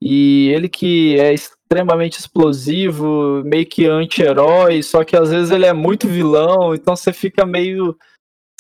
[0.05, 5.73] E ele que é extremamente explosivo, meio que anti-herói, só que às vezes ele é
[5.73, 7.97] muito vilão, então você fica meio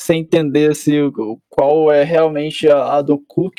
[0.00, 1.11] sem entender assim,
[1.50, 3.55] qual é realmente a, a do Cook.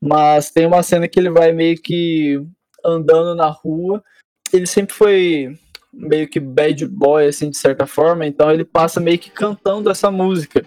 [0.00, 2.40] Mas tem uma cena que ele vai meio que
[2.84, 4.04] andando na rua.
[4.52, 5.58] Ele sempre foi
[5.92, 10.12] meio que bad boy, assim, de certa forma, então ele passa meio que cantando essa
[10.12, 10.64] música.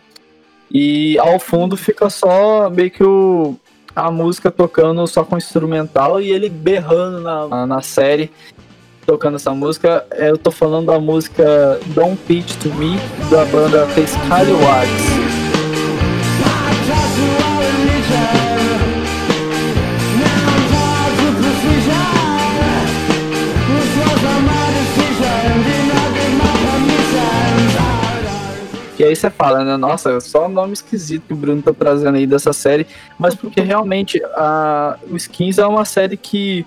[0.69, 3.58] E ao fundo fica só meio que o,
[4.05, 8.31] a música tocando só com instrumental e ele berrando na, na série
[9.05, 10.05] tocando essa música.
[10.12, 12.97] Eu tô falando da música Don't Pitch to Me
[13.31, 15.18] da banda Pescalho Wax.
[29.10, 29.78] Aí você fala, né?
[29.78, 32.88] Nossa, só nome esquisito que o Bruno tá trazendo aí dessa série.
[33.17, 36.65] Mas porque realmente a, o Skins é uma série que.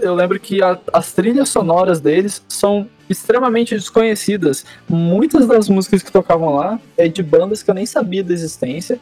[0.00, 4.64] Eu lembro que a, as trilhas sonoras deles são extremamente desconhecidas.
[4.88, 8.98] Muitas das músicas que tocavam lá é de bandas que eu nem sabia da existência.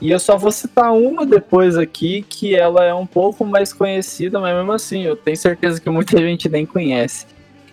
[0.00, 4.38] E eu só vou citar uma depois aqui, que ela é um pouco mais conhecida,
[4.38, 7.26] mas mesmo assim, eu tenho certeza que muita gente nem conhece.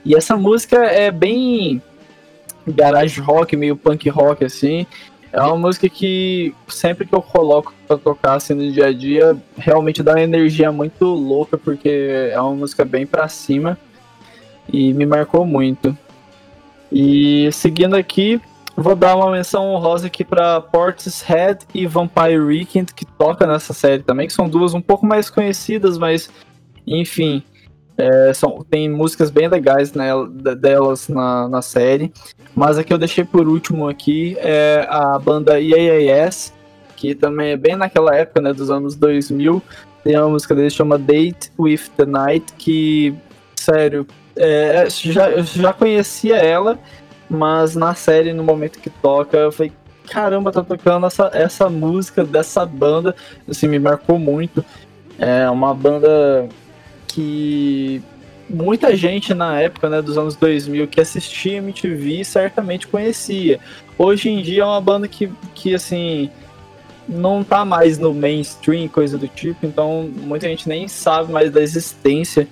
[0.04, 1.82] E essa música é bem
[2.68, 4.86] garage rock, meio punk rock, assim.
[5.32, 9.38] É uma música que sempre que eu coloco pra tocar assim no dia a dia,
[9.58, 13.78] realmente dá uma energia muito louca, porque é uma música bem pra cima
[14.72, 15.96] e me marcou muito.
[16.90, 18.40] E seguindo aqui,
[18.78, 24.04] vou dar uma menção honrosa aqui para Portishead e Vampire Weekend, que toca nessa série
[24.04, 26.30] também, que são duas um pouco mais conhecidas, mas
[26.88, 27.44] enfim,
[27.98, 32.12] é, são, tem músicas bem legais nela, delas na, na série.
[32.54, 36.54] Mas a que eu deixei por último aqui é a banda EAS,
[36.96, 39.62] que também é bem naquela época, né, dos anos 2000.
[40.04, 43.16] Tem uma música deles chama Date with the Night, que,
[43.56, 44.06] sério,
[44.36, 46.78] é, já, eu já conhecia ela,
[47.30, 49.72] mas na série, no momento que toca, eu falei,
[50.10, 53.16] caramba, tá tocando essa, essa música dessa banda,
[53.50, 54.64] assim, me marcou muito.
[55.18, 56.48] É uma banda
[57.16, 58.04] que
[58.50, 63.60] muita gente na época né, dos anos 2000 que assistia MTV certamente conhecia.
[63.98, 66.30] Hoje em dia é uma banda que, que assim
[67.08, 71.62] não tá mais no mainstream, coisa do tipo, então muita gente nem sabe mais da
[71.62, 72.48] existência.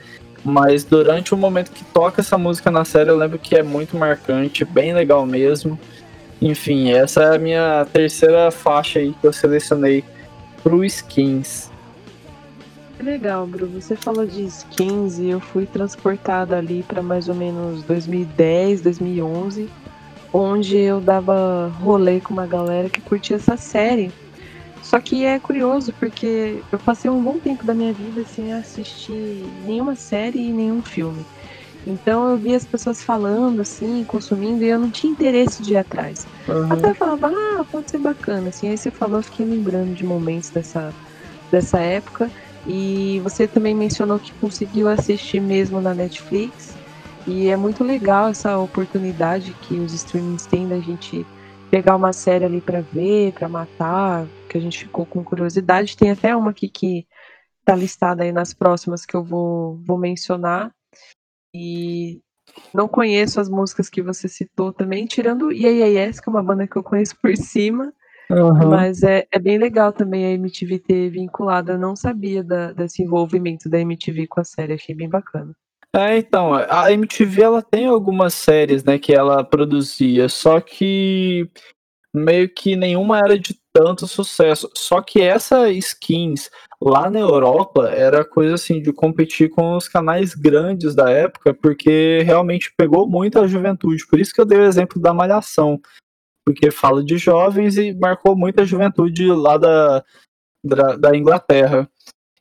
[0.45, 3.97] Mas durante o momento que toca essa música na série, eu lembro que é muito
[3.97, 5.80] marcante, bem legal mesmo.
[6.41, 10.04] Enfim, essa é a minha terceira faixa aí que eu selecionei
[10.62, 11.73] pro Skins
[13.04, 13.68] legal, Bru.
[13.68, 19.70] Você falou de skins e eu fui transportada ali para mais ou menos 2010, 2011,
[20.32, 24.12] onde eu dava rolê com uma galera que curtia essa série.
[24.82, 29.46] Só que é curioso porque eu passei um bom tempo da minha vida sem assistir
[29.66, 31.26] nenhuma série e nenhum filme.
[31.86, 35.78] Então eu via as pessoas falando assim, consumindo, e eu não tinha interesse de ir
[35.78, 36.26] atrás.
[36.48, 36.72] Uhum.
[36.72, 38.50] Até falava, ah, pode ser bacana.
[38.50, 40.94] Assim, aí você falou, eu fiquei lembrando de momentos dessa,
[41.52, 42.32] dessa época.
[42.65, 46.76] E você também mencionou que conseguiu assistir mesmo na Netflix.
[47.28, 51.26] E é muito legal essa oportunidade que os streamings têm da gente
[51.69, 55.97] pegar uma série ali para ver, para matar, que a gente ficou com curiosidade.
[55.97, 57.08] Tem até uma aqui que
[57.65, 60.73] tá listada aí nas próximas que eu vou, vou mencionar.
[61.54, 62.21] E
[62.73, 66.76] não conheço as músicas que você citou também, tirando Yes, que é uma banda que
[66.76, 67.93] eu conheço por cima.
[68.34, 68.69] Uhum.
[68.69, 71.72] Mas é, é bem legal também a MTV ter vinculado.
[71.72, 75.54] Eu não sabia da, desse envolvimento da MTV com a série, achei bem bacana.
[75.96, 81.48] É, então, a MTV ela tem algumas séries, né, que ela produzia, só que
[82.12, 84.69] meio que nenhuma era de tanto sucesso.
[84.76, 86.50] Só que essa skins
[86.82, 92.22] lá na Europa era coisa assim de competir com os canais grandes da época, porque
[92.24, 94.06] realmente pegou muito a juventude.
[94.08, 95.80] Por isso que eu dei o exemplo da Malhação
[96.45, 100.03] porque fala de jovens e marcou muita juventude lá da,
[100.63, 101.89] da, da, Inglaterra.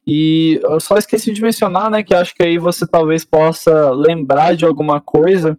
[0.07, 4.57] E eu só esqueci de mencionar, né, que acho que aí você talvez possa lembrar
[4.57, 5.59] de alguma coisa.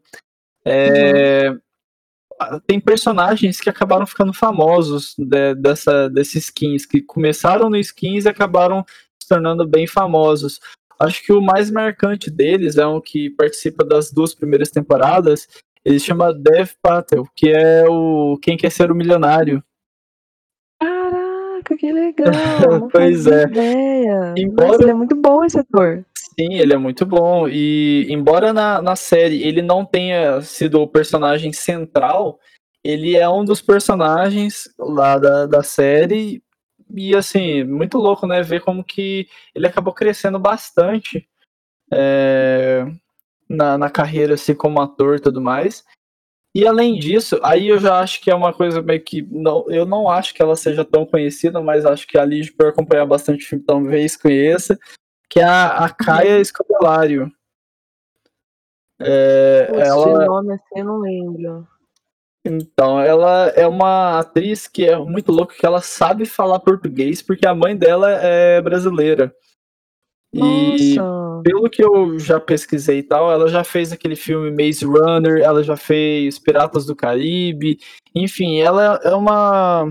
[0.65, 2.60] É, uhum.
[2.67, 8.29] Tem personagens que acabaram ficando famosos de, dessa, desses skins, que começaram no skins e
[8.29, 8.86] acabaram
[9.21, 10.60] se tornando bem famosos.
[10.99, 15.47] Acho que o mais marcante deles é um que participa das duas primeiras temporadas,
[15.86, 19.63] ele chama Dev Patel, que é o Quem Quer Ser o Milionário.
[20.79, 22.88] Caraca, que legal!
[22.92, 23.44] pois é.
[23.44, 24.34] Ideia.
[24.38, 24.67] Embora...
[24.69, 26.06] Nossa, ele é muito bom esse ator.
[26.15, 27.48] Sim, ele é muito bom.
[27.48, 32.40] E embora na, na série ele não tenha sido o personagem central,
[32.84, 36.42] ele é um dos personagens lá da, da série.
[36.96, 38.42] E assim, muito louco, né?
[38.42, 41.27] Ver como que ele acabou crescendo bastante.
[41.92, 42.86] É,
[43.54, 45.85] na, na carreira assim como ator e tudo mais.
[46.56, 49.23] E além disso, aí eu já acho que é uma coisa meio que.
[49.23, 52.67] Não, eu não acho que ela seja tão conhecida, mas acho que a Liz, por
[52.67, 54.77] acompanhar bastante filme, talvez conheça,
[55.27, 57.31] que é a, a Caia Escobelário.
[59.01, 61.67] É, ela, nome assim eu não lembro.
[62.45, 67.47] Então, ela é uma atriz que é muito louca, que ela sabe falar português, porque
[67.47, 69.33] a mãe dela é brasileira.
[70.34, 71.42] E Nossa!
[71.44, 75.63] pelo que eu já pesquisei e tal, ela já fez aquele filme Maze Runner, ela
[75.63, 77.77] já fez Piratas do Caribe,
[78.15, 79.90] enfim, ela é uma.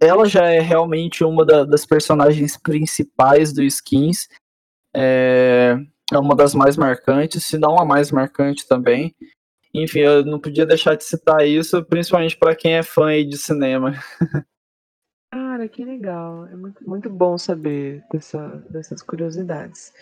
[0.00, 4.28] Ela já é realmente uma da- das personagens principais do Skins.
[4.94, 5.76] É,
[6.12, 9.14] é uma das mais marcantes, se não a mais marcante também.
[9.74, 13.36] Enfim, eu não podia deixar de citar isso, principalmente para quem é fã aí de
[13.36, 13.94] cinema.
[15.30, 16.46] Cara, que legal.
[16.46, 19.92] É muito, muito bom saber dessa, dessas curiosidades.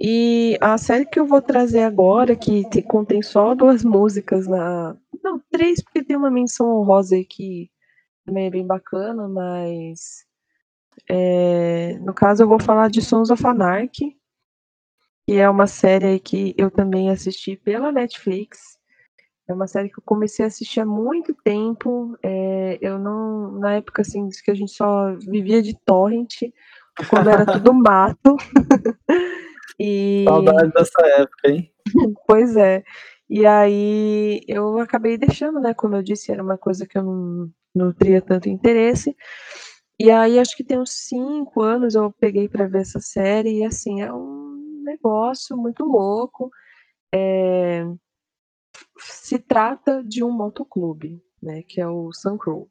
[0.00, 4.96] E a série que eu vou trazer agora, que te- contém só duas músicas na.
[5.22, 7.70] Não, três, porque tem uma menção honrosa aí que
[8.26, 10.26] também é bem bacana, mas.
[11.08, 14.16] é, no caso, eu vou falar de Sons of Anarchy,
[15.26, 18.78] que é uma série que eu também assisti pela Netflix.
[19.50, 22.16] É uma série que eu comecei a assistir há muito tempo.
[22.22, 23.50] é, eu não.
[23.58, 26.34] Na época, assim, que a gente só vivia de torrent,
[27.08, 28.36] quando era tudo mato.
[29.78, 30.24] e.
[30.24, 31.72] Saudade dessa época, hein?
[32.28, 32.84] Pois é.
[33.28, 35.74] E aí eu acabei deixando, né?
[35.74, 39.16] Como eu disse, era uma coisa que eu não nutria tanto interesse.
[39.98, 43.64] E aí acho que tem uns cinco anos eu peguei para ver essa série e
[43.64, 46.50] assim é um negócio muito louco.
[47.12, 47.84] É,
[48.98, 51.62] se trata de um motoclube, né?
[51.62, 52.68] Que é o Sun Crew.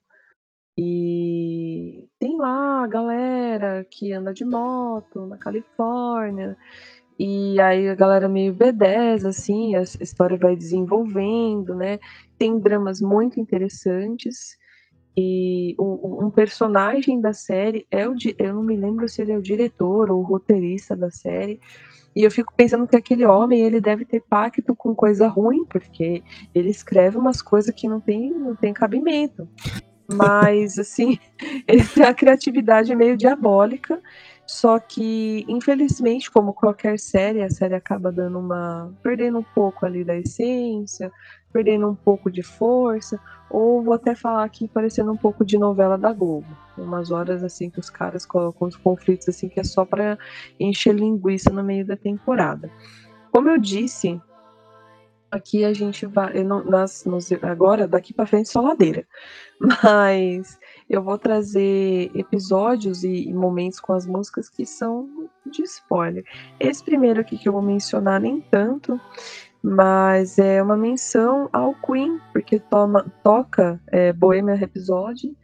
[0.78, 6.58] E tem lá a galera que anda de moto na Califórnia.
[7.20, 12.00] E aí a galera meio B10, assim, a história vai desenvolvendo, né?
[12.38, 14.58] Tem dramas muito interessantes.
[15.18, 18.16] E um, um personagem da série é o.
[18.38, 21.60] Eu não me lembro se ele é o diretor ou o roteirista da série.
[22.16, 26.24] E eu fico pensando que aquele homem ele deve ter pacto com coisa ruim, porque
[26.54, 29.48] ele escreve umas coisas que não tem, não tem cabimento.
[30.12, 31.20] Mas, assim,
[31.68, 34.02] ele tem a criatividade meio diabólica.
[34.46, 38.92] Só que, infelizmente, como qualquer série, a série acaba dando uma.
[39.04, 41.12] perdendo um pouco ali da essência,
[41.52, 43.20] perdendo um pouco de força,
[43.50, 46.48] ou vou até falar aqui parecendo um pouco de novela da Globo.
[46.78, 50.18] Umas horas assim que os caras colocam os conflitos assim que é só para
[50.60, 52.70] encher linguiça no meio da temporada.
[53.32, 54.22] Como eu disse,
[55.32, 56.44] aqui a gente vai.
[56.44, 59.06] Nas, nos, agora, daqui para frente, só ladeira.
[59.84, 66.24] Mas eu vou trazer episódios e, e, momentos com as músicas que são de spoiler.
[66.60, 69.00] Esse primeiro aqui que eu vou mencionar, nem tanto,
[69.62, 75.36] mas é uma menção ao Queen, porque toma, toca é, Bohemian Rhapsody,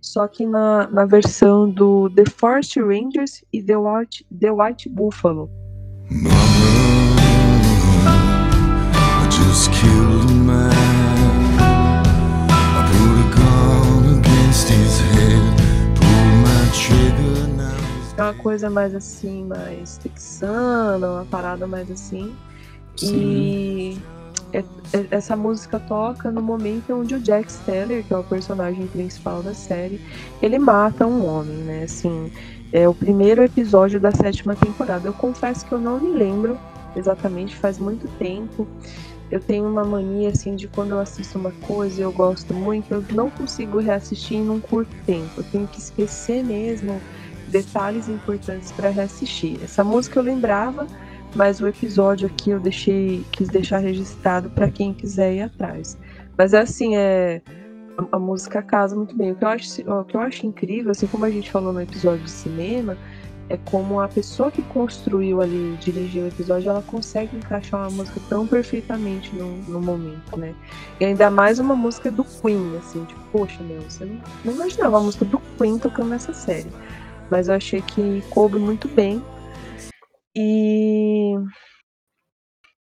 [0.00, 5.48] só que na, na versão do The Forest Rangers e The White, The White Buffalo.
[18.16, 22.34] É uma coisa mais assim, mais texana, uma parada mais assim.
[22.96, 23.16] Sim.
[23.16, 23.98] E
[24.52, 28.86] é- é- essa música toca no momento onde o Jack Steller, que é o personagem
[28.86, 30.00] principal da série,
[30.40, 31.84] ele mata um homem, né?
[31.84, 32.30] Assim,
[32.72, 35.08] é o primeiro episódio da sétima temporada.
[35.08, 36.58] Eu confesso que eu não me lembro
[36.94, 38.68] exatamente, faz muito tempo.
[39.30, 42.92] Eu tenho uma mania assim de quando eu assisto uma coisa e eu gosto muito,
[42.92, 45.30] eu não consigo reassistir em um curto tempo.
[45.38, 47.02] Eu tenho que esquecer mesmo
[47.48, 49.58] detalhes importantes para reassistir.
[49.62, 50.86] Essa música eu lembrava,
[51.34, 55.98] mas o episódio aqui eu deixei, quis deixar registrado para quem quiser ir atrás.
[56.36, 57.40] Mas é assim, é
[57.96, 59.32] a, a música casa muito bem.
[59.32, 61.80] O que eu acho, o que eu acho incrível, assim como a gente falou no
[61.80, 62.96] episódio de cinema,
[63.48, 68.20] é como a pessoa que construiu ali, dirigiu o episódio, ela consegue encaixar uma música
[68.28, 70.54] tão perfeitamente no, no momento, né?
[70.98, 74.98] E ainda mais uma música do Queen, assim, tipo, poxa, meu, você não, não imaginava
[74.98, 76.70] a música do Queen tocando nessa série.
[77.30, 79.22] Mas eu achei que coube muito bem.
[80.34, 81.01] E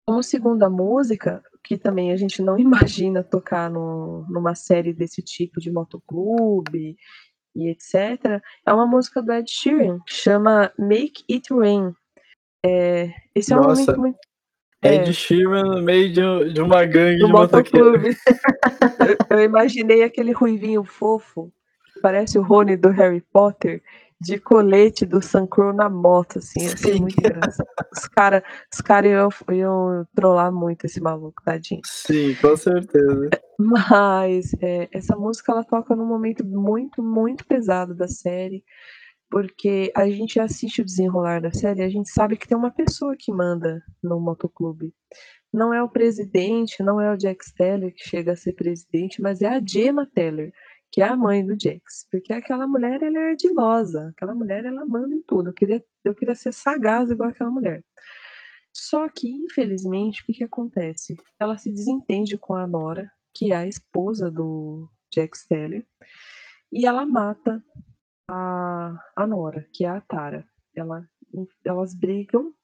[0.06, 5.60] como segunda música, que também a gente não imagina tocar no, numa série desse tipo
[5.60, 6.96] de motoclube
[7.54, 11.92] e etc., é uma música do Ed Sheeran, chama Make It Rain.
[12.64, 14.18] É, esse é um Nossa, momento muito.
[14.82, 15.12] Ed É.
[15.12, 18.08] Sheeran no meio de, de uma gangue do de motoclube.
[18.08, 21.50] eu, eu imaginei aquele ruivinho fofo,
[21.94, 23.82] que parece o Rony do Harry Potter,
[24.20, 27.00] de colete do Sancro na moto, assim, ia ser Sim.
[27.00, 27.68] muito engraçado.
[27.92, 28.42] Os caras
[28.72, 31.82] os cara iam, iam trollar muito esse maluco, tadinho.
[31.84, 33.28] Sim, com certeza.
[33.58, 38.64] Mas é, essa música ela toca num momento muito, muito pesado da série.
[39.30, 43.16] porque a gente assiste o desenrolar da série, a gente sabe que tem uma pessoa
[43.18, 44.92] que manda no motoclube.
[45.52, 49.42] Não é o presidente, não é o Jax Teller que chega a ser presidente, mas
[49.42, 50.52] é a Gemma Teller,
[50.96, 52.08] que é a mãe do Jax.
[52.10, 54.08] Porque aquela mulher, ela é ardilosa.
[54.08, 55.50] Aquela mulher, ela manda em tudo.
[55.50, 57.84] Eu queria, eu queria ser sagaz igual aquela mulher.
[58.72, 61.14] Só que, infelizmente, o que, que acontece?
[61.38, 65.86] Ela se desentende com a Nora, que é a esposa do Jax Teller,
[66.72, 67.62] e ela mata
[68.26, 70.48] a, a Nora, que é a Tara.
[70.74, 71.06] Ela,
[71.62, 72.54] elas brigam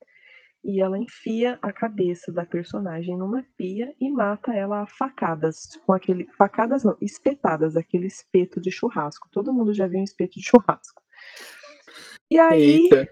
[0.64, 5.92] e ela enfia a cabeça da personagem numa pia e mata ela a facadas, com
[5.92, 9.28] aquele facadas não, espetadas, aquele espeto de churrasco.
[9.30, 11.02] Todo mundo já viu um espeto de churrasco.
[12.30, 13.08] E aí Eita.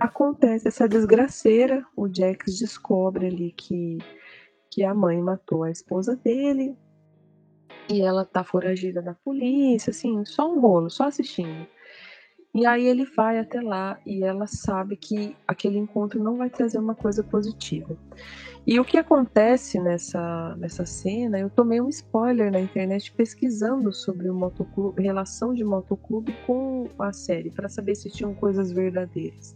[0.00, 3.98] acontece essa desgraceira, o Jax descobre ali que
[4.70, 6.76] que a mãe matou a esposa dele
[7.88, 11.66] e ela tá foragida da polícia, assim, só um rolo, só assistindo.
[12.56, 16.78] E aí ele vai até lá e ela sabe que aquele encontro não vai trazer
[16.78, 17.94] uma coisa positiva.
[18.66, 24.30] E o que acontece nessa, nessa cena, eu tomei um spoiler na internet pesquisando sobre
[24.30, 29.54] o motoclube, relação de motoclube com a série, para saber se tinham coisas verdadeiras.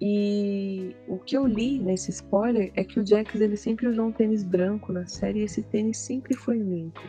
[0.00, 4.12] E o que eu li nesse spoiler é que o Jax ele sempre usou um
[4.12, 7.00] tênis branco na série e esse tênis sempre foi limpo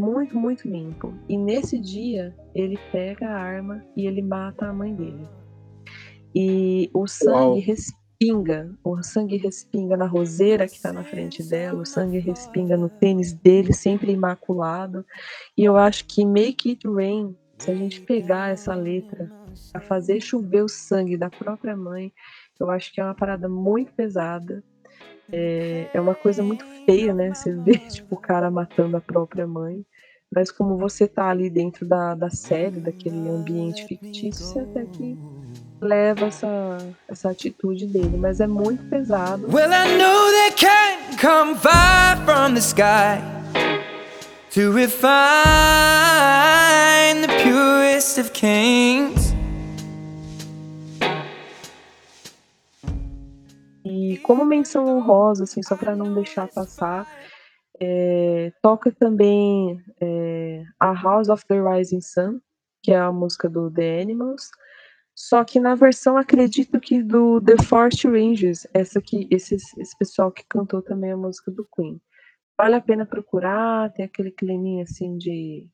[0.00, 1.12] muito, muito limpo.
[1.28, 5.28] E nesse dia, ele pega a arma e ele mata a mãe dele.
[6.34, 7.60] E o sangue Uau.
[7.60, 12.88] respinga, o sangue respinga na roseira que tá na frente dela, o sangue respinga no
[12.88, 15.04] tênis dele, sempre imaculado.
[15.56, 19.30] E eu acho que Make It Rain, se a gente pegar essa letra
[19.74, 22.12] a fazer chover o sangue da própria mãe,
[22.58, 24.62] eu acho que é uma parada muito pesada.
[25.32, 27.32] É, é uma coisa muito feia, né?
[27.32, 29.84] Você vê tipo, o cara matando a própria mãe.
[30.32, 35.18] Mas como você tá ali dentro da, da série, daquele ambiente fictício, você até que
[35.80, 36.78] leva essa,
[37.08, 38.16] essa atitude dele.
[38.16, 39.48] Mas é muito pesado.
[39.50, 43.20] Well, I know they can come fire from the sky
[44.50, 45.00] to refine
[47.22, 49.34] the purest of kings.
[53.84, 57.04] E como menção honrosa, assim, só para não deixar passar,
[57.80, 62.40] é, toca também é, a House of the Rising Sun,
[62.82, 64.50] que é a música do The Animals,
[65.16, 70.44] só que na versão, acredito que do The Forest Rangers, essa esse, esse pessoal que
[70.48, 72.00] cantou também a música do Queen.
[72.58, 75.66] Vale a pena procurar, tem aquele climinha assim de,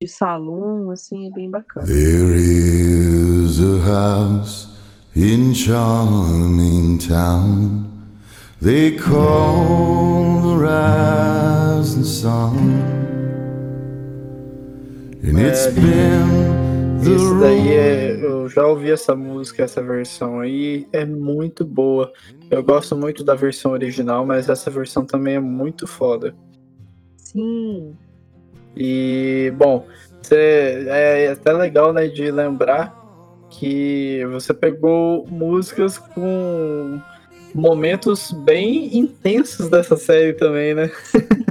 [0.00, 1.86] de salão, assim, é bem bacana.
[1.86, 4.68] There is a house
[5.14, 7.97] in charming town
[8.60, 12.56] they call the rising sun,
[15.22, 18.18] and it's been the Isso daí é.
[18.24, 22.12] Eu já ouvi essa música, essa versão aí, é muito boa.
[22.50, 26.34] Eu gosto muito da versão original, mas essa versão também é muito foda.
[27.16, 27.94] Sim,
[28.76, 29.86] E, bom,
[30.22, 32.96] cê- é até legal, né, de lembrar
[33.50, 37.00] que você pegou músicas com
[37.54, 40.90] momentos bem intensos dessa série também, né?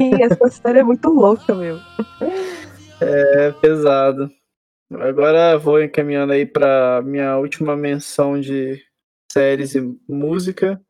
[0.01, 1.77] e essa série é muito louca, meu.
[3.01, 4.31] É pesado.
[4.91, 8.81] Agora vou encaminhando aí para minha última menção de
[9.31, 10.81] séries e música.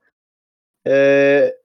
[0.86, 1.58] É,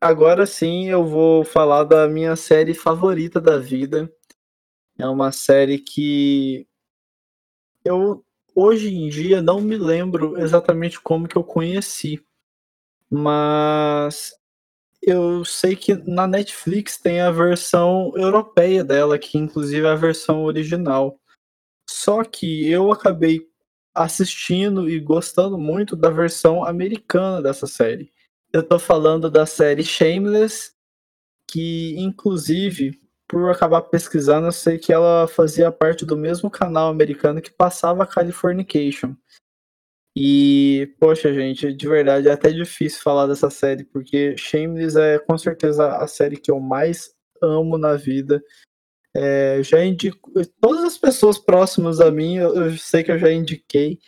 [0.00, 4.08] Agora sim eu vou falar da minha série favorita da vida.
[4.96, 6.68] É uma série que
[7.84, 12.24] eu hoje em dia não me lembro exatamente como que eu conheci,
[13.10, 14.32] mas
[15.02, 20.42] eu sei que na Netflix tem a versão europeia dela, que inclusive é a versão
[20.44, 21.18] original.
[21.88, 23.40] Só que eu acabei
[23.94, 28.12] assistindo e gostando muito da versão americana dessa série.
[28.52, 30.72] Eu tô falando da série Shameless,
[31.50, 37.42] que inclusive, por acabar pesquisando, eu sei que ela fazia parte do mesmo canal americano
[37.42, 39.14] que passava Californication.
[40.20, 45.38] E, poxa, gente, de verdade é até difícil falar dessa série, porque Shameless é com
[45.38, 48.42] certeza a série que eu mais amo na vida.
[49.14, 50.32] É, já indico.
[50.60, 54.00] Todas as pessoas próximas a mim, eu, eu sei que eu já indiquei,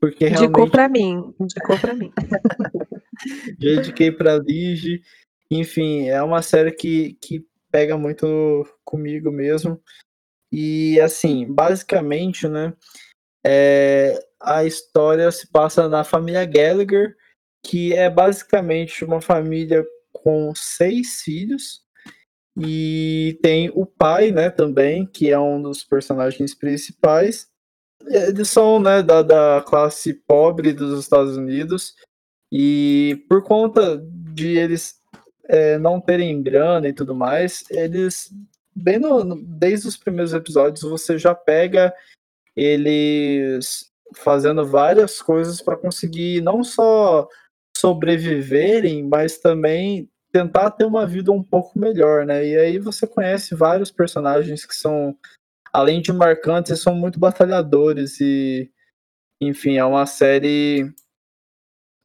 [0.00, 2.12] porque Indicou realmente pra mim, indicou pra mim.
[3.60, 5.02] já indiquei pra Lige.
[5.48, 9.80] Enfim, é uma série que, que pega muito comigo mesmo.
[10.50, 12.72] E assim, basicamente, né?
[13.44, 17.14] É, a história se passa na família Gallagher,
[17.64, 21.82] que é basicamente uma família com seis filhos.
[22.56, 27.48] E tem o pai, né, também, que é um dos personagens principais.
[28.06, 31.94] eles são né, da, da classe pobre dos Estados Unidos
[32.52, 34.00] e por conta
[34.32, 35.00] de eles
[35.48, 38.30] é, não terem grana e tudo mais, eles
[38.74, 41.92] bem no, desde os primeiros episódios você já pega
[42.56, 47.28] eles fazendo várias coisas para conseguir não só
[47.76, 52.46] sobreviverem, mas também tentar ter uma vida um pouco melhor, né?
[52.46, 55.16] E aí você conhece vários personagens que são,
[55.72, 58.70] além de marcantes, são muito batalhadores e,
[59.40, 60.92] enfim, é uma série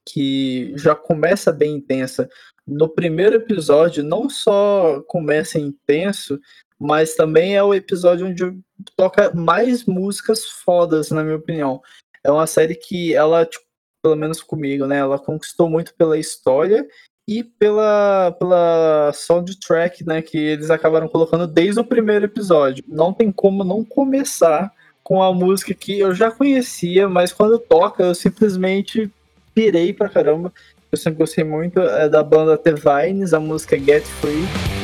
[0.07, 2.29] que já começa bem intensa.
[2.67, 6.39] No primeiro episódio, não só começa intenso,
[6.79, 8.57] mas também é o episódio onde
[8.95, 11.81] toca mais músicas fodas, na minha opinião.
[12.23, 13.65] É uma série que ela, tipo,
[14.01, 14.97] pelo menos comigo, né?
[14.97, 16.87] Ela conquistou muito pela história
[17.27, 22.83] e pela, pela soundtrack, né, que eles acabaram colocando desde o primeiro episódio.
[22.87, 24.73] Não tem como não começar
[25.03, 29.11] com a música que eu já conhecia, mas quando toca eu simplesmente
[29.53, 30.51] pirei pra caramba.
[30.91, 34.78] Eu sempre gostei muito é da banda The Vines, a música Get Free.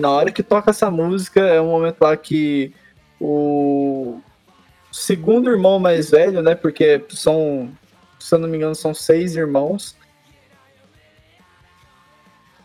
[0.00, 2.72] Na hora que toca essa música, é um momento lá que
[3.20, 4.20] o
[4.90, 6.54] segundo irmão mais velho, né?
[6.54, 7.70] Porque são,
[8.18, 9.96] se eu não me engano, são seis irmãos.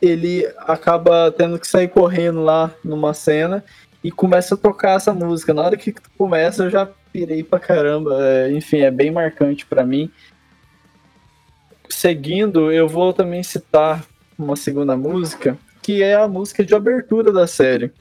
[0.02, 3.64] Ele acaba tendo que sair correndo lá numa cena
[4.04, 5.54] e começa a tocar essa música.
[5.54, 8.18] Na hora que começa, eu já pirei pra caramba.
[8.22, 10.10] É, enfim, é bem marcante para mim.
[11.90, 14.04] Seguindo, eu vou também citar
[14.38, 17.94] uma segunda música que é a música de abertura da série.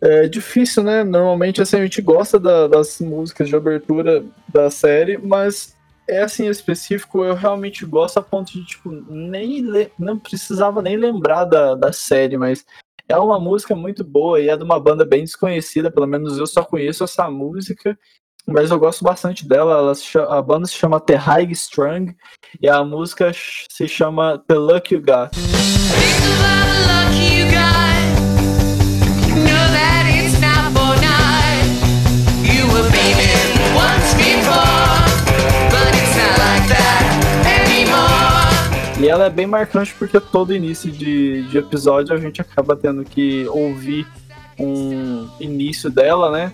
[0.00, 1.04] É difícil, né?
[1.04, 5.76] Normalmente assim, a gente gosta da, das músicas de abertura da série, mas
[6.08, 9.62] é assim específico, eu realmente gosto a ponto de, tipo, nem
[9.96, 12.66] não precisava nem lembrar da, da série, mas
[13.08, 16.48] é uma música muito boa e é de uma banda bem desconhecida, pelo menos eu
[16.48, 17.96] só conheço essa música,
[18.46, 19.78] mas eu gosto bastante dela.
[19.78, 22.14] Ela chama, a banda se chama The High Strung
[22.60, 25.30] e a música se chama The Luck You Got.
[39.00, 43.02] E ela é bem marcante porque todo início de, de episódio a gente acaba tendo
[43.02, 44.06] que ouvir
[44.58, 46.52] um início dela, né?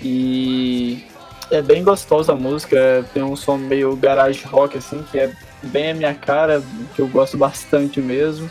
[0.00, 1.04] E
[1.52, 5.30] é bem gostosa a música, é, tem um som meio garage rock assim, que é
[5.62, 6.62] bem a minha cara,
[6.94, 8.50] que eu gosto bastante mesmo.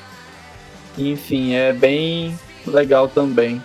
[0.98, 3.62] Enfim, é bem legal também.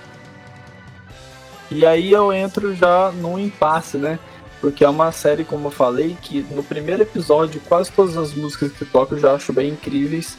[1.71, 4.19] E aí eu entro já num impasse, né?
[4.61, 8.73] Porque é uma série, como eu falei, que no primeiro episódio quase todas as músicas
[8.73, 10.39] que tocam eu já acho bem incríveis.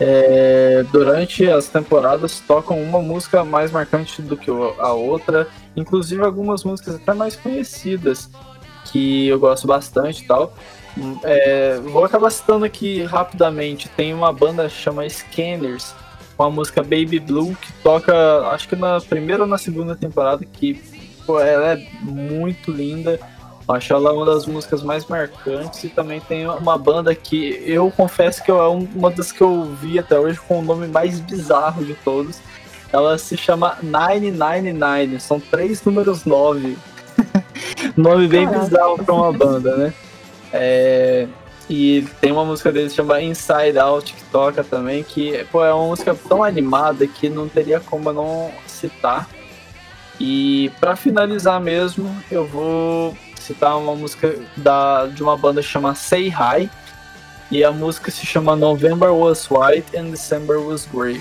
[0.00, 6.64] É, durante as temporadas tocam uma música mais marcante do que a outra, inclusive algumas
[6.64, 8.30] músicas até mais conhecidas,
[8.86, 10.54] que eu gosto bastante e tal.
[11.22, 13.88] É, vou acabar citando aqui rapidamente.
[13.88, 15.94] Tem uma banda que chama Scanners,
[16.36, 18.14] com a música Baby Blue, que toca,
[18.48, 20.82] acho que na primeira ou na segunda temporada, que
[21.26, 23.18] pô, ela é muito linda.
[23.68, 28.42] Acho ela uma das músicas mais marcantes e também tem uma banda que eu confesso
[28.42, 31.94] que é uma das que eu vi até hoje com o nome mais bizarro de
[31.94, 32.40] todos.
[32.92, 36.76] Ela se chama 999, são três números 9.
[37.96, 38.64] nome bem Caraca.
[38.64, 39.94] bizarro pra uma banda, né?
[40.52, 41.26] É,
[41.70, 45.86] e tem uma música deles chamada Inside Out que toca também, que pô, é uma
[45.86, 49.28] música tão animada que não teria como não citar.
[50.20, 56.28] E para finalizar mesmo, eu vou citar uma música da, de uma banda chamada Say
[56.28, 56.70] Hi.
[57.50, 61.20] E a música se chama November Was White and December Was Grey.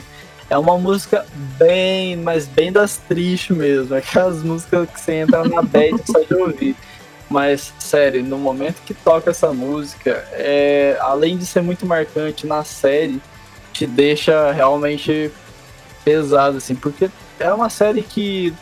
[0.52, 1.26] É uma música
[1.58, 3.96] bem, mas bem das tristes mesmo.
[3.96, 6.76] Aquelas músicas que você entra na bad só de ouvir.
[7.30, 12.66] Mas, sério, no momento que toca essa música, é, além de ser muito marcante na
[12.66, 13.22] série,
[13.72, 15.32] te deixa realmente
[16.04, 18.54] pesado, assim, porque é uma série que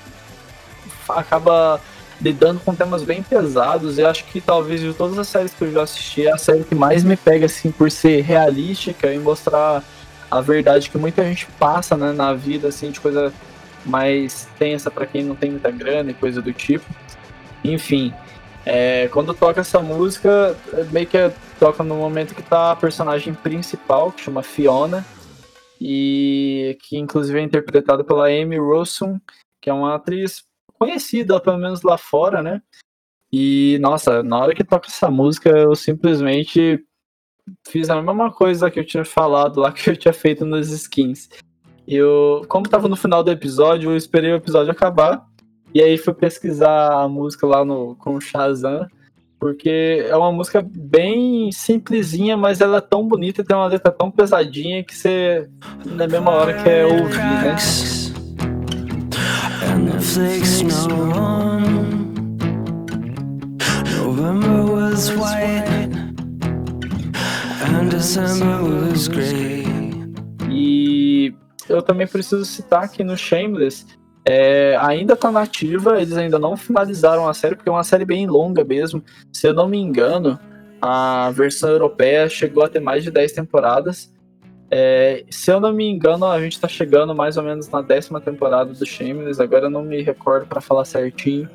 [1.10, 1.82] acaba
[2.22, 5.72] lidando com temas bem pesados e acho que talvez de todas as séries que eu
[5.72, 9.84] já assisti é a série que mais me pega assim por ser realística e mostrar
[10.30, 13.34] a verdade que muita gente passa né, na vida assim de coisa
[13.86, 16.86] mais tensa para quem não tem muita grana e coisa do tipo
[17.64, 18.14] enfim
[18.66, 20.56] é, quando toca essa música
[20.92, 21.18] meio que
[21.60, 25.06] toca no momento que tá a personagem principal que chama Fiona
[25.80, 29.20] e que inclusive é interpretada pela Amy Rossum
[29.62, 30.44] que é uma atriz
[30.80, 32.62] conhecida, pelo menos lá fora, né?
[33.32, 36.84] E, nossa, na hora que toca essa música, eu simplesmente
[37.68, 41.30] fiz a mesma coisa que eu tinha falado lá que eu tinha feito nos skins.
[41.88, 45.26] Eu, como tava no final do episódio, eu esperei o episódio acabar.
[45.74, 48.88] E aí fui pesquisar a música lá no, com o Shazam.
[49.40, 53.92] Porque é uma música bem simplesinha, mas ela é tão bonita e tem uma letra
[53.92, 55.50] tão pesadinha que você,
[55.86, 57.56] na mesma hora, quer ouvir, né?
[64.20, 65.69] November was white,
[70.50, 71.34] E
[71.68, 73.86] eu também preciso citar que no Shameless
[74.26, 78.28] é, ainda tá nativa, eles ainda não finalizaram a série, porque é uma série bem
[78.28, 79.04] longa mesmo.
[79.32, 80.40] Se eu não me engano,
[80.82, 84.14] a versão europeia chegou a ter mais de 10 temporadas.
[84.72, 88.22] É, se eu não me engano, a gente tá chegando mais ou menos na décima
[88.22, 91.50] temporada do Shameless, agora eu não me recordo para falar certinho.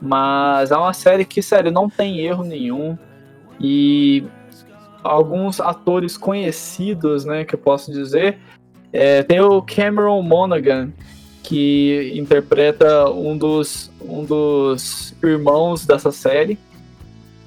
[0.00, 2.98] Mas é uma série que, sério, não tem erro nenhum.
[3.60, 4.24] E
[5.02, 8.38] alguns atores conhecidos, né, que eu posso dizer.
[8.92, 10.90] É, tem o Cameron Monaghan,
[11.42, 16.58] que interpreta um dos, um dos irmãos dessa série.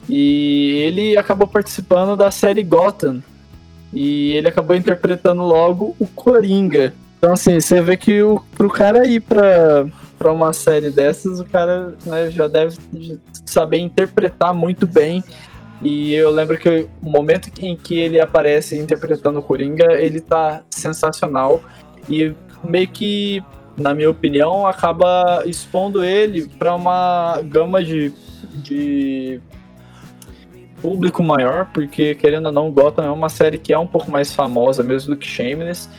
[0.10, 3.24] E ele acabou participando da série Gotham.
[3.94, 6.94] E ele acabou interpretando logo o Coringa.
[7.18, 9.88] Então, assim, você vê que o, pro cara ir pra,
[10.18, 12.78] pra uma série dessas, o cara né, já deve
[13.46, 15.24] saber interpretar muito bem.
[15.82, 20.64] E eu lembro que o momento em que ele aparece interpretando o Coringa, ele tá
[20.70, 21.62] sensacional.
[22.10, 23.44] E meio que,
[23.78, 28.14] na minha opinião, acaba expondo ele para uma gama de,
[28.54, 29.42] de
[30.82, 34.34] público maior, porque querendo ou não, Gotham é uma série que é um pouco mais
[34.34, 35.90] famosa mesmo do que Shameless.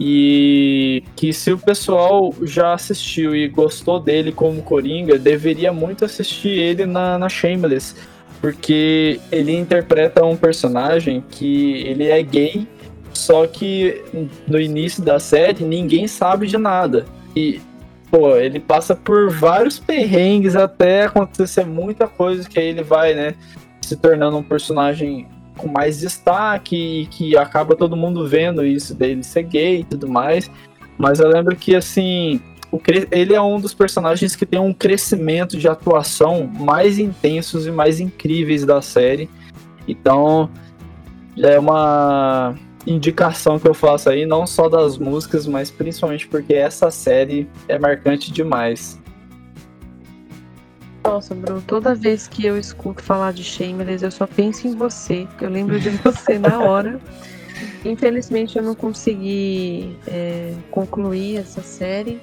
[0.00, 6.50] E que se o pessoal já assistiu e gostou dele como Coringa, deveria muito assistir
[6.50, 7.96] ele na, na Shameless.
[8.40, 12.68] Porque ele interpreta um personagem que ele é gay,
[13.12, 14.02] só que
[14.46, 17.04] no início da série ninguém sabe de nada.
[17.34, 17.60] E,
[18.10, 23.34] pô, ele passa por vários perrengues até acontecer muita coisa que aí ele vai, né,
[23.80, 25.26] se tornando um personagem
[25.56, 30.08] com mais destaque e que acaba todo mundo vendo isso dele ser gay e tudo
[30.08, 30.48] mais.
[30.96, 32.40] Mas eu lembro que, assim,
[33.10, 37.98] ele é um dos personagens que tem um crescimento de atuação mais intensos e mais
[38.00, 39.28] incríveis da série.
[39.86, 40.50] Então,
[41.36, 42.54] é uma
[42.86, 47.78] indicação que eu faço aí, não só das músicas, mas principalmente porque essa série é
[47.78, 48.98] marcante demais.
[51.04, 55.26] Nossa, Bruno, toda vez que eu escuto falar de Shameless, eu só penso em você.
[55.40, 57.00] Eu lembro de você na hora.
[57.84, 62.20] Infelizmente, eu não consegui é, concluir essa série.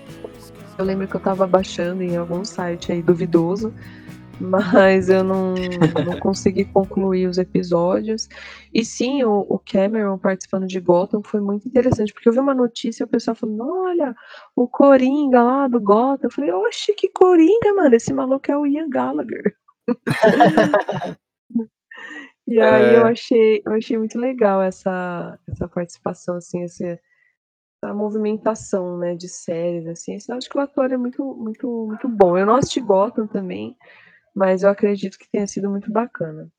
[0.78, 3.74] Eu lembro que eu tava baixando em algum site aí duvidoso,
[4.40, 5.54] mas eu não,
[6.06, 8.28] não consegui concluir os episódios.
[8.74, 12.54] E sim, o, o Cameron participando de Gotham foi muito interessante, porque eu vi uma
[12.54, 14.14] notícia e o pessoal falando: olha,
[14.56, 16.28] o Coringa lá do Gotham.
[16.28, 19.56] Eu falei: oxe, que Coringa, mano, esse maluco é o Ian Gallagher.
[22.48, 22.98] E aí É.
[23.00, 27.00] eu achei, eu achei muito legal essa, essa participação, assim, essa,
[27.86, 30.18] essa movimentação, né, de séries, assim.
[30.28, 32.38] Eu acho que o ator é muito, muito, muito bom.
[32.38, 33.76] Eu não assisti Gotham também,
[34.34, 36.50] mas eu acredito que tenha sido muito bacana.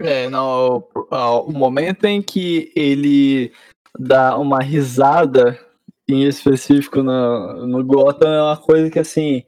[0.00, 3.52] É, não, o, a- o momento em que ele
[3.96, 5.58] dá uma risada
[6.08, 9.44] em específico no, no Gotham é uma coisa que, assim,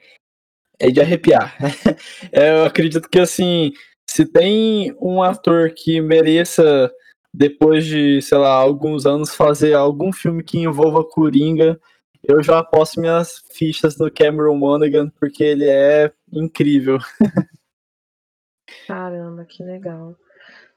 [0.78, 1.56] é de arrepiar.
[2.32, 3.72] É, eu acredito que, assim,
[4.08, 6.90] se tem um ator que mereça,
[7.36, 11.78] depois de, sei lá, alguns anos, fazer algum filme que envolva Coringa,
[12.24, 16.96] eu já aposto minhas fichas no Cameron Monaghan, porque ele é incrível.
[18.86, 20.16] Caramba, que legal.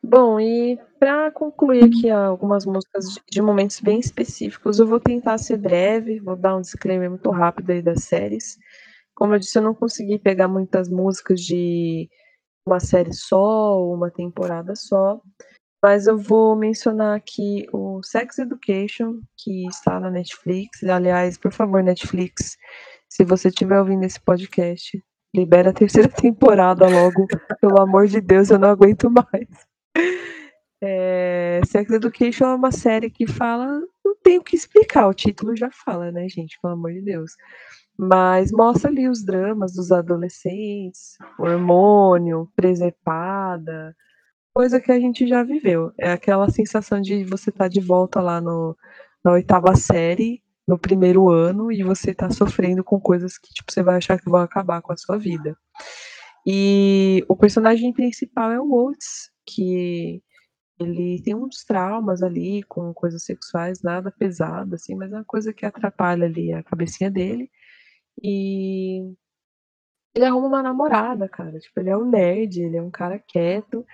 [0.03, 5.55] Bom, e para concluir aqui algumas músicas de, momentos bem específicos, eu vou tentar ser
[5.55, 8.57] breve, vou dar um disclaimer muito rápido aí das séries.
[9.16, 12.10] Como eu disse, eu não consegui pegar muitas músicas de
[12.66, 15.22] uma série só, ou uma temporada só,
[15.82, 20.84] mas eu vou mencionar aqui o Sex Education, que está na Netflix.
[20.84, 22.57] Aliás, por favor, Netflix,
[23.07, 25.01] se você estiver ouvindo esse podcast,
[25.34, 27.27] libera a terceira temporada logo,
[27.61, 29.47] pelo amor de Deus, eu não aguento mais.
[30.82, 35.55] É, Sex Education é uma série que fala, não tem o que explicar, o título
[35.55, 37.34] já fala, né, gente, pelo amor de Deus.
[37.97, 43.93] Mas mostra ali os dramas dos adolescentes, hormônio, presepada,
[44.60, 45.93] coisa que a gente já viveu.
[45.97, 48.76] É aquela sensação de você estar de volta lá no,
[49.24, 53.82] na oitava série, no primeiro ano, e você tá sofrendo com coisas que tipo, você
[53.82, 55.57] vai achar que vão acabar com a sua vida.
[56.45, 60.22] E o personagem principal é o Oates, que
[60.78, 65.53] ele tem uns traumas ali com coisas sexuais, nada pesado, assim, mas é uma coisa
[65.53, 67.49] que atrapalha ali a cabecinha dele.
[68.22, 69.14] E
[70.20, 71.59] ele arruma uma namorada, cara.
[71.59, 73.86] Tipo, ele é um nerd, ele é um cara quieto.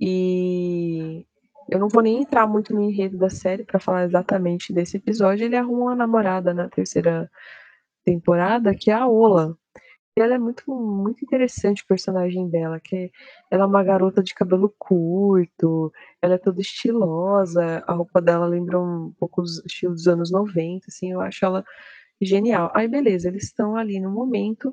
[0.00, 1.26] E
[1.68, 5.44] eu não vou nem entrar muito no enredo da série para falar exatamente desse episódio.
[5.44, 7.30] Ele arruma uma namorada na terceira
[8.04, 9.56] temporada, que é a Ola.
[10.16, 13.10] E ela é muito, muito interessante o personagem dela, que
[13.50, 18.78] ela é uma garota de cabelo curto, ela é toda estilosa, a roupa dela lembra
[18.80, 21.64] um pouco o estilo dos anos 90, assim, eu acho ela
[22.22, 22.70] genial.
[22.74, 24.72] Aí beleza, eles estão ali no momento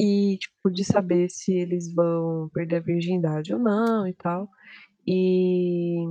[0.00, 4.48] e tipo de saber se eles vão perder a virgindade ou não e tal.
[5.06, 6.06] E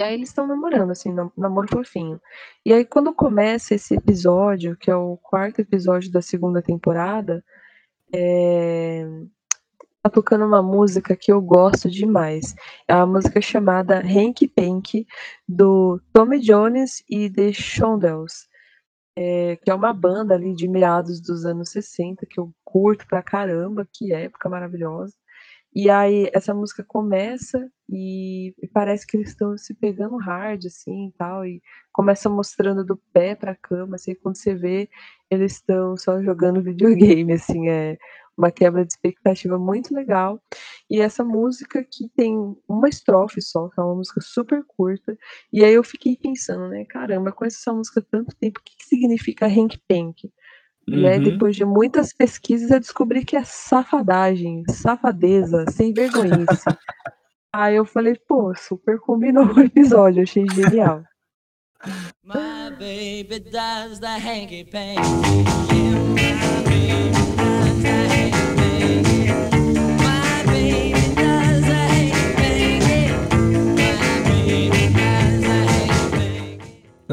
[0.00, 2.20] e aí eles estão namorando, assim, namoro fofinho.
[2.64, 7.44] E aí quando começa esse episódio, que é o quarto episódio da segunda temporada,
[8.14, 9.04] é...
[10.02, 12.54] tá tocando uma música que eu gosto demais.
[12.88, 15.06] É uma música chamada Hank Pank,
[15.48, 18.48] do Tommy Jones e The Shondells.
[19.16, 23.22] É, que é uma banda ali de meados dos anos 60, que eu curto pra
[23.22, 25.14] caramba, que época maravilhosa.
[25.74, 31.08] E aí essa música começa e, e parece que eles estão se pegando hard, assim,
[31.08, 31.60] e tal, e
[31.92, 34.88] começa mostrando do pé pra cama, assim, quando você vê,
[35.30, 37.98] eles estão só jogando videogame, assim, é
[38.36, 40.40] uma quebra de expectativa muito legal.
[40.90, 42.36] E essa música que tem
[42.68, 45.16] uma estrofe só, que é uma música super curta,
[45.52, 48.76] e aí eu fiquei pensando, né, caramba, com essa música há tanto tempo, o que,
[48.76, 50.30] que significa Hank Pank?
[50.88, 51.06] Uhum.
[51.06, 51.24] Aí, uhum.
[51.24, 56.64] depois de muitas pesquisas, eu descobri que é safadagem, safadeza, sem vergonhice.
[57.52, 61.02] aí eu falei, pô, super combinou o episódio, achei genial.
[62.22, 65.44] My baby does the hanky panky.
[66.72, 67.03] Yeah,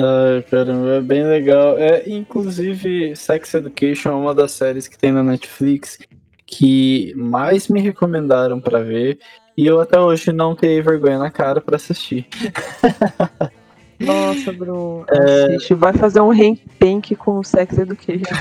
[0.04, 1.78] Ai, caramba, é bem legal.
[1.78, 6.00] É, inclusive, Sex Education é uma das séries que tem na Netflix
[6.46, 9.20] que mais me recomendaram para ver
[9.58, 12.28] e eu até hoje não tenho vergonha na cara para assistir.
[14.00, 15.56] Nossa, Bruno, é...
[15.56, 15.76] assiste.
[15.76, 16.32] Vai fazer um
[16.80, 18.34] pink com Sex Education.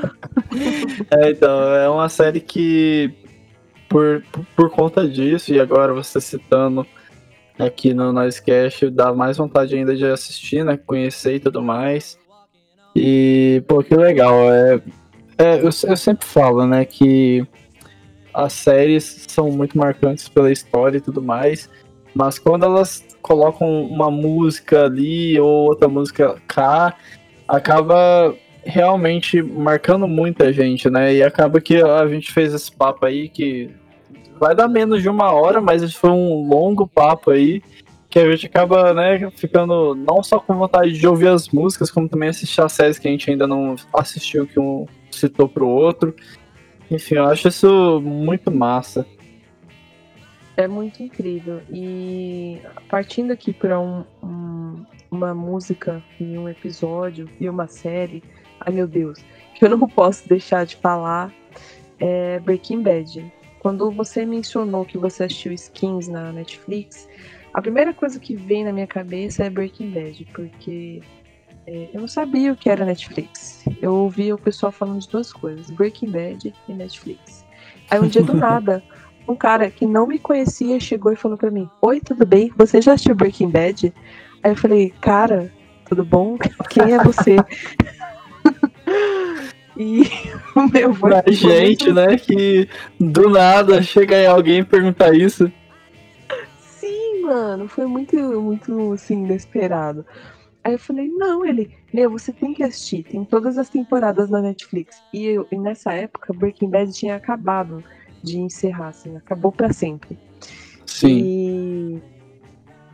[1.10, 3.12] é, então, é uma série que,
[3.88, 4.24] por,
[4.56, 6.86] por conta disso, e agora você citando
[7.66, 10.76] aqui no Noisecast, dá mais vontade ainda de assistir, né?
[10.76, 12.18] Conhecer e tudo mais.
[12.94, 14.52] E, pô, que legal.
[14.52, 14.80] É,
[15.38, 17.46] é eu, eu sempre falo, né, que
[18.32, 21.68] as séries são muito marcantes pela história e tudo mais,
[22.14, 26.96] mas quando elas colocam uma música ali ou outra música cá,
[27.46, 28.34] acaba
[28.64, 31.14] realmente marcando muita gente, né?
[31.14, 33.70] E acaba que a gente fez esse papo aí que
[34.40, 37.62] vai dar menos de uma hora, mas foi um longo papo aí
[38.08, 42.08] que a gente acaba, né, ficando não só com vontade de ouvir as músicas, como
[42.08, 46.16] também assistir as séries que a gente ainda não assistiu, que um citou pro outro.
[46.90, 49.06] Enfim, eu acho isso muito massa.
[50.56, 51.60] É muito incrível.
[51.70, 58.24] E partindo aqui para um, um, uma música e um episódio e uma série,
[58.58, 59.20] ai meu Deus,
[59.54, 61.32] que eu não posso deixar de falar
[62.00, 63.32] é Breaking Bad.
[63.60, 67.06] Quando você mencionou que você assistiu Skins na Netflix,
[67.52, 71.02] a primeira coisa que vem na minha cabeça é Breaking Bad, porque
[71.66, 73.62] é, eu não sabia o que era Netflix.
[73.82, 77.44] Eu ouvia o pessoal falando de duas coisas, Breaking Bad e Netflix.
[77.90, 78.82] Aí um dia do nada,
[79.28, 82.50] um cara que não me conhecia chegou e falou para mim: Oi, tudo bem?
[82.56, 83.92] Você já assistiu Breaking Bad?
[84.42, 85.52] Aí eu falei: Cara,
[85.86, 86.38] tudo bom?
[86.70, 87.36] Quem é você?
[89.80, 90.02] E
[90.54, 90.94] o meu.
[90.94, 92.18] Pra gente, né?
[92.18, 92.68] Que
[92.98, 95.50] do nada chega aí alguém perguntar isso.
[96.58, 100.04] Sim, mano, foi muito, muito assim, inesperado.
[100.62, 104.42] Aí eu falei, não, ele, meu, você tem que assistir, tem todas as temporadas na
[104.42, 105.02] Netflix.
[105.14, 107.82] E, eu, e nessa época, Breaking Bad tinha acabado
[108.22, 110.18] de encerrar, assim, acabou para sempre.
[110.84, 111.22] Sim.
[111.24, 112.02] E,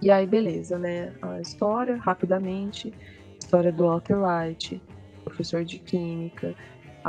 [0.02, 1.12] e aí, beleza, né?
[1.20, 2.92] A história, rapidamente,
[3.40, 4.80] história do Walter White,
[5.24, 6.54] professor de química,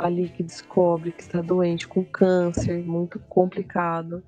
[0.04, 4.22] ali que descobre que está doente com câncer, muito complicado.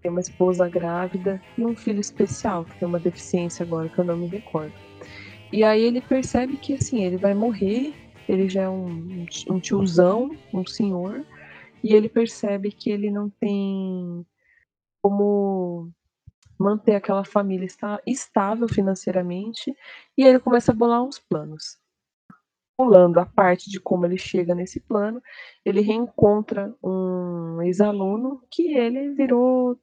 [0.00, 4.04] Tem uma esposa grávida e um filho especial, que tem uma deficiência agora que eu
[4.04, 4.72] não me recordo.
[5.52, 7.94] E aí ele percebe que assim, ele vai morrer,
[8.28, 11.24] ele já é um, um tiozão, um senhor,
[11.82, 14.26] e ele percebe que ele não tem
[15.02, 15.90] como
[16.58, 17.68] manter aquela família
[18.06, 19.74] estável financeiramente,
[20.16, 21.78] e ele começa a bolar uns planos.
[22.78, 25.20] Pulando a parte de como ele chega nesse plano,
[25.64, 29.76] ele reencontra um ex-aluno que ele virou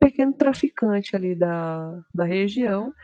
[0.00, 2.94] pequeno traficante ali da, da região.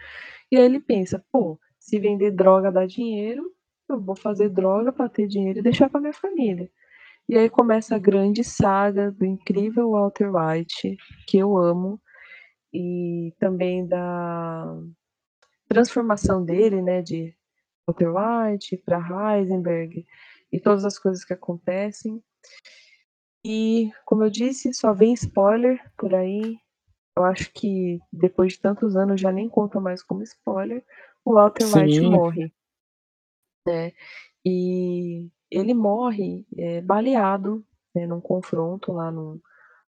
[0.51, 3.45] E aí ele pensa, pô, se vender droga dá dinheiro,
[3.91, 6.71] eu vou fazer droga para ter dinheiro e deixar para minha família.
[7.29, 10.97] E aí começa a grande saga do incrível Walter White,
[11.27, 12.01] que eu amo,
[12.73, 14.77] e também da
[15.69, 17.35] transformação dele, né, de
[17.91, 20.07] Walter White para Heisenberg
[20.53, 22.23] e todas as coisas que acontecem.
[23.45, 26.59] E, como eu disse, só vem spoiler por aí.
[27.17, 30.85] Eu acho que depois de tantos anos já nem conta mais como spoiler.
[31.25, 31.81] O Walter Sim.
[31.81, 32.53] White morre.
[33.67, 33.93] Né?
[34.45, 37.65] E ele morre é, baleado
[37.95, 39.41] né, num confronto lá num,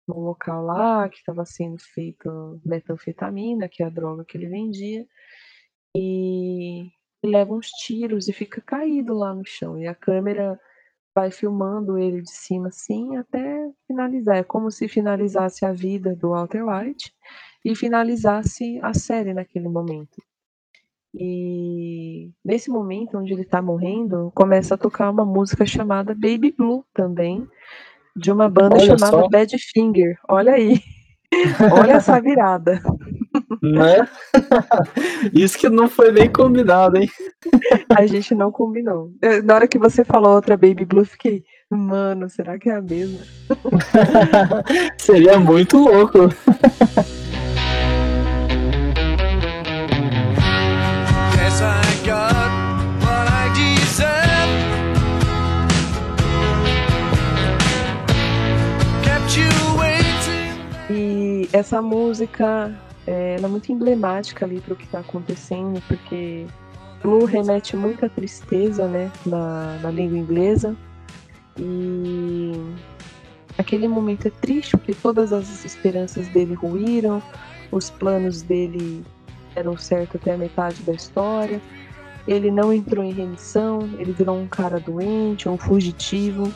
[0.08, 5.08] num local lá que estava sendo feito metanfetamina, que é a droga que ele vendia.
[5.96, 6.92] E
[7.28, 9.78] leva uns tiros e fica caído lá no chão.
[9.80, 10.60] E a câmera
[11.16, 14.38] vai filmando ele de cima assim até finalizar.
[14.38, 17.14] É como se finalizasse a vida do Walter White
[17.64, 20.22] e finalizasse a série naquele momento.
[21.16, 26.84] E nesse momento onde ele tá morrendo, começa a tocar uma música chamada Baby Blue
[26.92, 27.48] também,
[28.16, 29.30] de uma banda Olha chamada só.
[29.30, 30.18] Badfinger.
[30.28, 30.82] Olha aí.
[31.80, 32.82] Olha essa virada.
[33.64, 34.06] Né?
[35.34, 37.10] Isso que não foi nem combinado, hein?
[37.96, 39.12] A gente não combinou.
[39.46, 42.82] Na hora que você falou outra Baby Blue, eu fiquei, mano, será que é a
[42.82, 43.20] mesma?
[45.00, 46.30] Seria muito louco.
[60.90, 62.72] E essa música
[63.06, 66.46] é, ela é muito emblemática ali para o que está acontecendo, porque
[67.02, 70.76] Blue remete muita tristeza, né, na, na língua inglesa.
[71.58, 72.54] E
[73.58, 77.22] aquele momento é triste, porque todas as esperanças dele ruíram,
[77.72, 79.04] os planos dele
[79.54, 81.62] deram certo até a metade da história.
[82.26, 86.52] Ele não entrou em remissão, ele virou um cara doente, um fugitivo.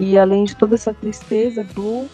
[0.00, 2.08] E além de toda essa tristeza, Blue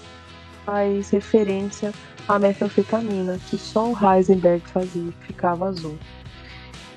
[0.66, 1.92] faz referência
[2.28, 5.98] à metanfetamina, que só o Heisenberg fazia, ficava azul.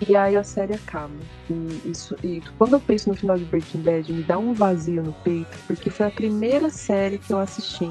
[0.07, 1.13] E aí a série acaba.
[1.49, 5.01] E, isso, e quando eu penso no final de Breaking Bad, me dá um vazio
[5.01, 7.89] no peito, porque foi a primeira série que eu assisti.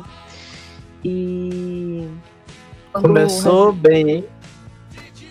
[1.04, 2.06] E.
[2.92, 4.24] Começou bem, hein?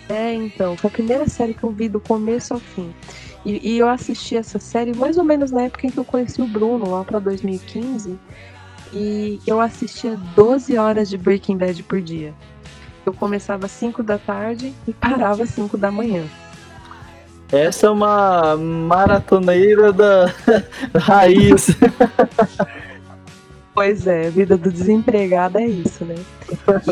[0.08, 2.92] é, então, foi a primeira série que eu vi do começo ao fim.
[3.44, 6.42] E, e eu assisti essa série mais ou menos na época em que eu conheci
[6.42, 8.18] o Bruno, lá pra 2015.
[8.94, 12.32] E eu assistia 12 horas de Breaking Bad por dia.
[13.04, 16.24] Eu começava às 5 da tarde e parava às 5 da manhã.
[17.50, 20.32] Essa é uma maratoneira da
[20.98, 21.76] raiz.
[23.74, 26.14] Pois é, a vida do desempregado é isso, né?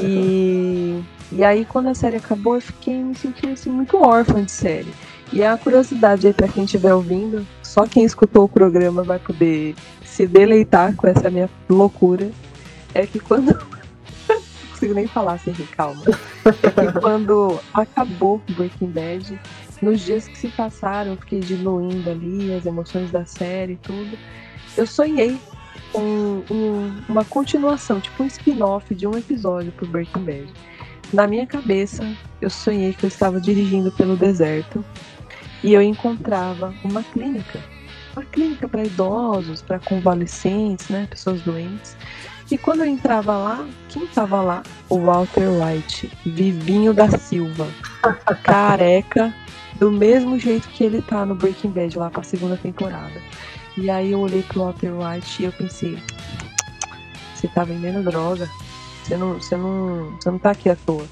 [0.02, 4.50] E, e aí, quando a série acabou, eu fiquei me sentindo assim, muito órfã de
[4.50, 4.92] série.
[5.32, 9.74] E a curiosidade aí pra quem estiver ouvindo, só quem escutou o programa vai poder
[10.04, 12.30] se deleitar com essa minha loucura.
[12.92, 13.46] É que quando.
[14.28, 16.02] não consigo nem falar sem rir, calma.
[16.44, 19.40] É que quando acabou Breaking Bad,
[19.80, 24.18] nos dias que se passaram, eu fiquei diluindo ali as emoções da série e tudo.
[24.76, 25.38] Eu sonhei
[25.94, 30.52] com um- uma continuação, tipo um spin-off de um episódio pro Breaking Bad.
[31.10, 32.06] Na minha cabeça,
[32.38, 34.84] eu sonhei que eu estava dirigindo pelo deserto
[35.62, 37.60] e eu encontrava uma clínica.
[38.14, 41.96] Uma clínica para idosos, para convalescentes, né, pessoas doentes.
[42.50, 44.62] E quando eu entrava lá, quem estava lá?
[44.88, 47.66] O Walter White, Vivinho da Silva,
[48.44, 49.34] careca,
[49.78, 53.20] do mesmo jeito que ele tá no Breaking Bad lá pra segunda temporada.
[53.76, 55.98] E aí eu olhei pro Walter White e eu pensei,
[57.34, 58.48] você tá vendendo droga.
[59.02, 61.04] Você não, você não, você não tá aqui à toa.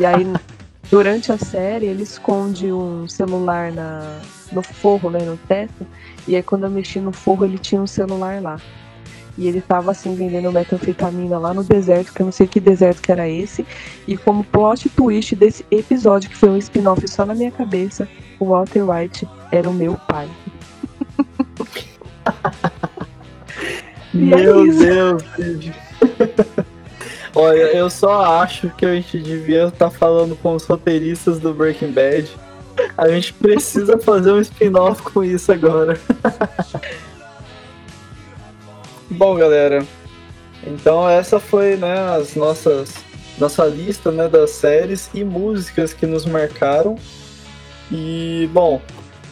[0.00, 0.26] E aí,
[0.90, 4.20] durante a série, ele esconde um celular na,
[4.52, 5.86] no forro, né, no teto.
[6.26, 8.60] E aí quando eu mexi no forro, ele tinha um celular lá.
[9.38, 13.02] E ele tava assim vendendo metanfetamina lá no deserto, que eu não sei que deserto
[13.02, 13.66] que era esse.
[14.06, 18.08] E como plot twist desse episódio, que foi um spin-off só na minha cabeça,
[18.40, 20.28] o Walter White era o meu pai.
[24.14, 24.78] É Meu isso.
[24.78, 25.70] Deus.
[27.38, 31.92] Olha, eu só acho que a gente devia estar falando com os roteiristas do Breaking
[31.92, 32.30] Bad.
[32.96, 36.00] A gente precisa fazer um spin-off com isso agora.
[39.10, 39.86] Bom, galera.
[40.66, 42.94] Então essa foi, né, as nossas
[43.38, 46.96] nossa lista, né, das séries e músicas que nos marcaram.
[47.92, 48.80] E bom,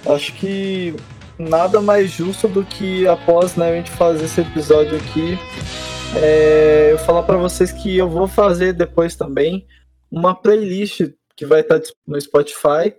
[0.07, 0.95] acho que
[1.39, 5.39] nada mais justo do que após né, a gente fazer esse episódio aqui,
[6.23, 9.67] é, eu falar para vocês que eu vou fazer depois também
[10.11, 12.95] uma playlist que vai estar no Spotify.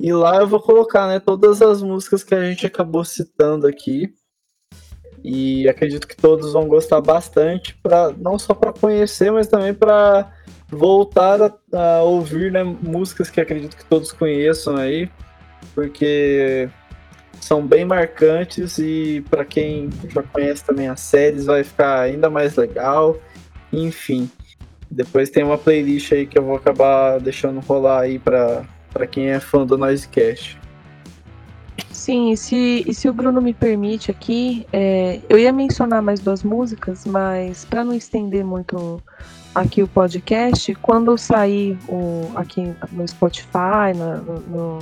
[0.00, 4.12] E lá eu vou colocar né, todas as músicas que a gente acabou citando aqui.
[5.24, 10.32] E acredito que todos vão gostar bastante, pra, não só para conhecer, mas também para
[10.68, 15.10] voltar a, a, ouvir né, músicas que acredito que todos conheçam aí,
[15.74, 16.68] porque
[17.40, 22.56] são bem marcantes e para quem já conhece também as séries vai ficar ainda mais
[22.56, 23.16] legal.
[23.72, 24.30] Enfim,
[24.90, 28.66] depois tem uma playlist aí que eu vou acabar deixando rolar aí para
[29.10, 30.58] quem é fã do Noisecast.
[31.90, 36.20] Sim, e se, e se o Bruno me permite aqui, é, eu ia mencionar mais
[36.20, 39.02] duas músicas, mas para não estender muito
[39.54, 44.78] aqui o podcast, quando sair o, aqui no Spotify, no, no,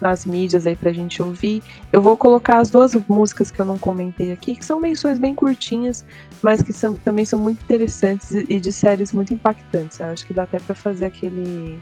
[0.00, 3.78] nas mídias aí pra gente ouvir, eu vou colocar as duas músicas que eu não
[3.78, 6.04] comentei aqui, que são menções bem curtinhas,
[6.42, 10.00] mas que são, também são muito interessantes e de séries muito impactantes.
[10.00, 11.80] Eu acho que dá até para fazer aquele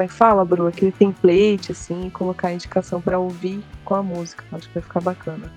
[0.00, 0.66] como é que fala, Bru?
[0.66, 4.42] Aquele template, assim, e colocar a indicação para ouvir com a música.
[4.50, 5.52] Acho que vai ficar bacana.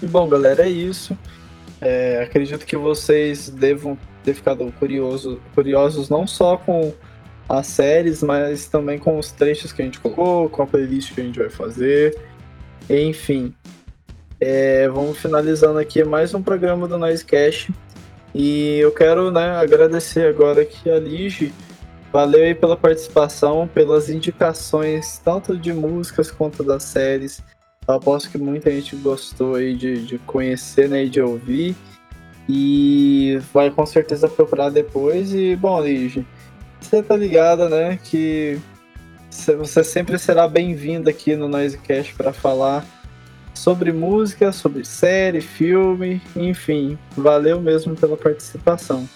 [0.00, 1.18] E bom, galera, é isso.
[1.80, 6.94] É, acredito que vocês devam ter ficado curioso, curiosos não só com
[7.48, 11.20] as séries, mas também com os trechos que a gente colocou, com a playlist que
[11.20, 12.18] a gente vai fazer.
[12.90, 13.54] Enfim,
[14.40, 17.72] é, vamos finalizando aqui mais um programa do Noisecast.
[18.34, 21.52] E eu quero né, agradecer agora aqui a Lige
[22.12, 27.42] Valeu aí pela participação, pelas indicações, tanto de músicas quanto das séries.
[27.86, 31.76] Eu aposto que muita gente gostou aí de, de conhecer né, e de ouvir.
[32.48, 35.34] E vai com certeza procurar depois.
[35.34, 36.26] E, bom, Lige,
[36.88, 37.98] você tá ligada, né?
[38.02, 38.58] Que
[39.58, 42.84] você sempre será bem-vindo aqui no Noisecast para falar
[43.54, 46.98] sobre música, sobre série, filme, enfim.
[47.14, 49.06] Valeu mesmo pela participação.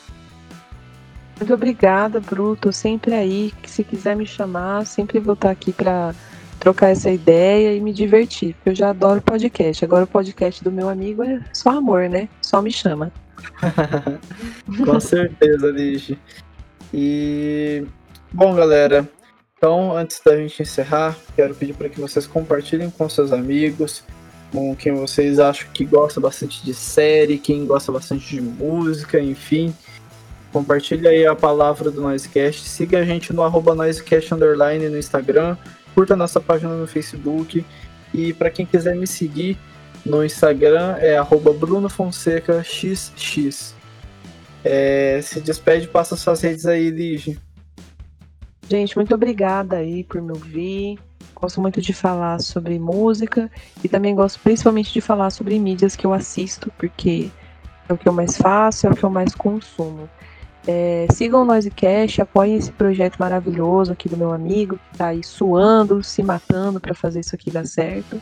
[1.41, 2.73] Muito obrigada, Bruto.
[2.73, 3.53] Sempre aí.
[3.63, 6.15] Que se quiser me chamar, sempre vou estar aqui para
[6.61, 8.55] trocar essa ideia e me divertir.
[8.67, 9.83] Eu já adoro podcast.
[9.83, 12.29] Agora o podcast do meu amigo é só amor, né?
[12.43, 13.11] Só me chama.
[14.85, 16.19] Com certeza, Lige.
[16.93, 17.87] E
[18.33, 19.09] bom, galera.
[19.57, 24.03] Então, antes da gente encerrar, quero pedir para que vocês compartilhem com seus amigos,
[24.51, 29.73] com quem vocês acham que gosta bastante de série, quem gosta bastante de música, enfim.
[30.53, 32.69] Compartilha aí a palavra do Noisecast.
[32.69, 35.57] Siga a gente no arroba Noisecast Underline no Instagram.
[35.95, 37.65] Curta nossa página no Facebook.
[38.13, 39.57] E para quem quiser me seguir
[40.05, 43.75] no Instagram é arroba Bruno Fonseca XX.
[44.65, 47.39] É, se despede, passa suas redes aí, Lige.
[48.69, 50.99] Gente, muito obrigada aí por me ouvir.
[51.35, 53.51] Gosto muito de falar sobre música
[53.83, 57.31] e também gosto principalmente de falar sobre mídias que eu assisto, porque
[57.89, 60.09] é o que eu mais faço, é o que eu mais consumo.
[60.67, 65.23] É, sigam o Noisecast, apoiem esse projeto maravilhoso aqui do meu amigo, que está aí
[65.25, 68.21] suando, se matando para fazer isso aqui dar certo.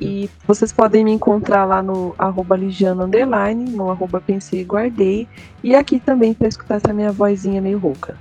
[0.00, 5.28] E vocês podem me encontrar lá no arroba Ligiano Underline, no arroba Pensei e Guardei,
[5.62, 8.16] e aqui também para escutar essa minha vozinha meio rouca.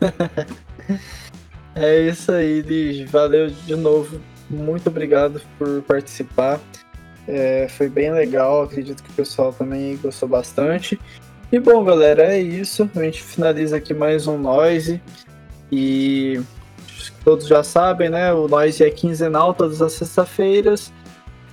[1.74, 3.04] é isso aí, Lige.
[3.04, 4.20] Valeu de novo.
[4.48, 6.60] Muito obrigado por participar.
[7.28, 10.98] É, foi bem legal, acredito que o pessoal também gostou bastante.
[11.50, 12.88] E bom, galera, é isso.
[12.94, 15.00] A gente finaliza aqui mais um Noise.
[15.70, 16.40] E
[17.26, 18.32] todos já sabem, né?
[18.32, 20.92] O Noise é quinzenal, todas as sextas-feiras.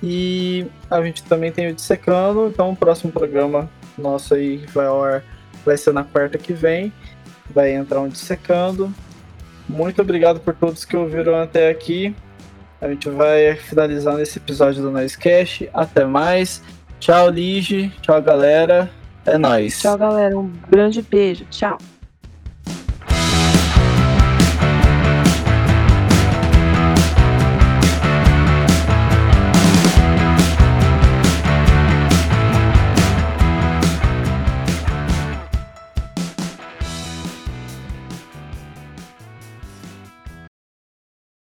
[0.00, 2.46] E a gente também tem o Dissecando.
[2.46, 3.68] Então, o próximo programa
[3.98, 5.24] nosso aí vai, ar,
[5.66, 6.92] vai ser na quarta que vem.
[7.52, 8.94] Vai entrar um Dissecando.
[9.68, 12.14] Muito obrigado por todos que ouviram até aqui.
[12.80, 15.68] A gente vai finalizando esse episódio do Noisecast.
[15.74, 16.62] Até mais.
[17.00, 17.92] Tchau, Lige.
[18.00, 18.88] Tchau, galera.
[19.26, 19.80] É nóis.
[19.80, 20.38] Tchau, galera.
[20.38, 21.44] Um grande beijo.
[21.50, 21.78] Tchau.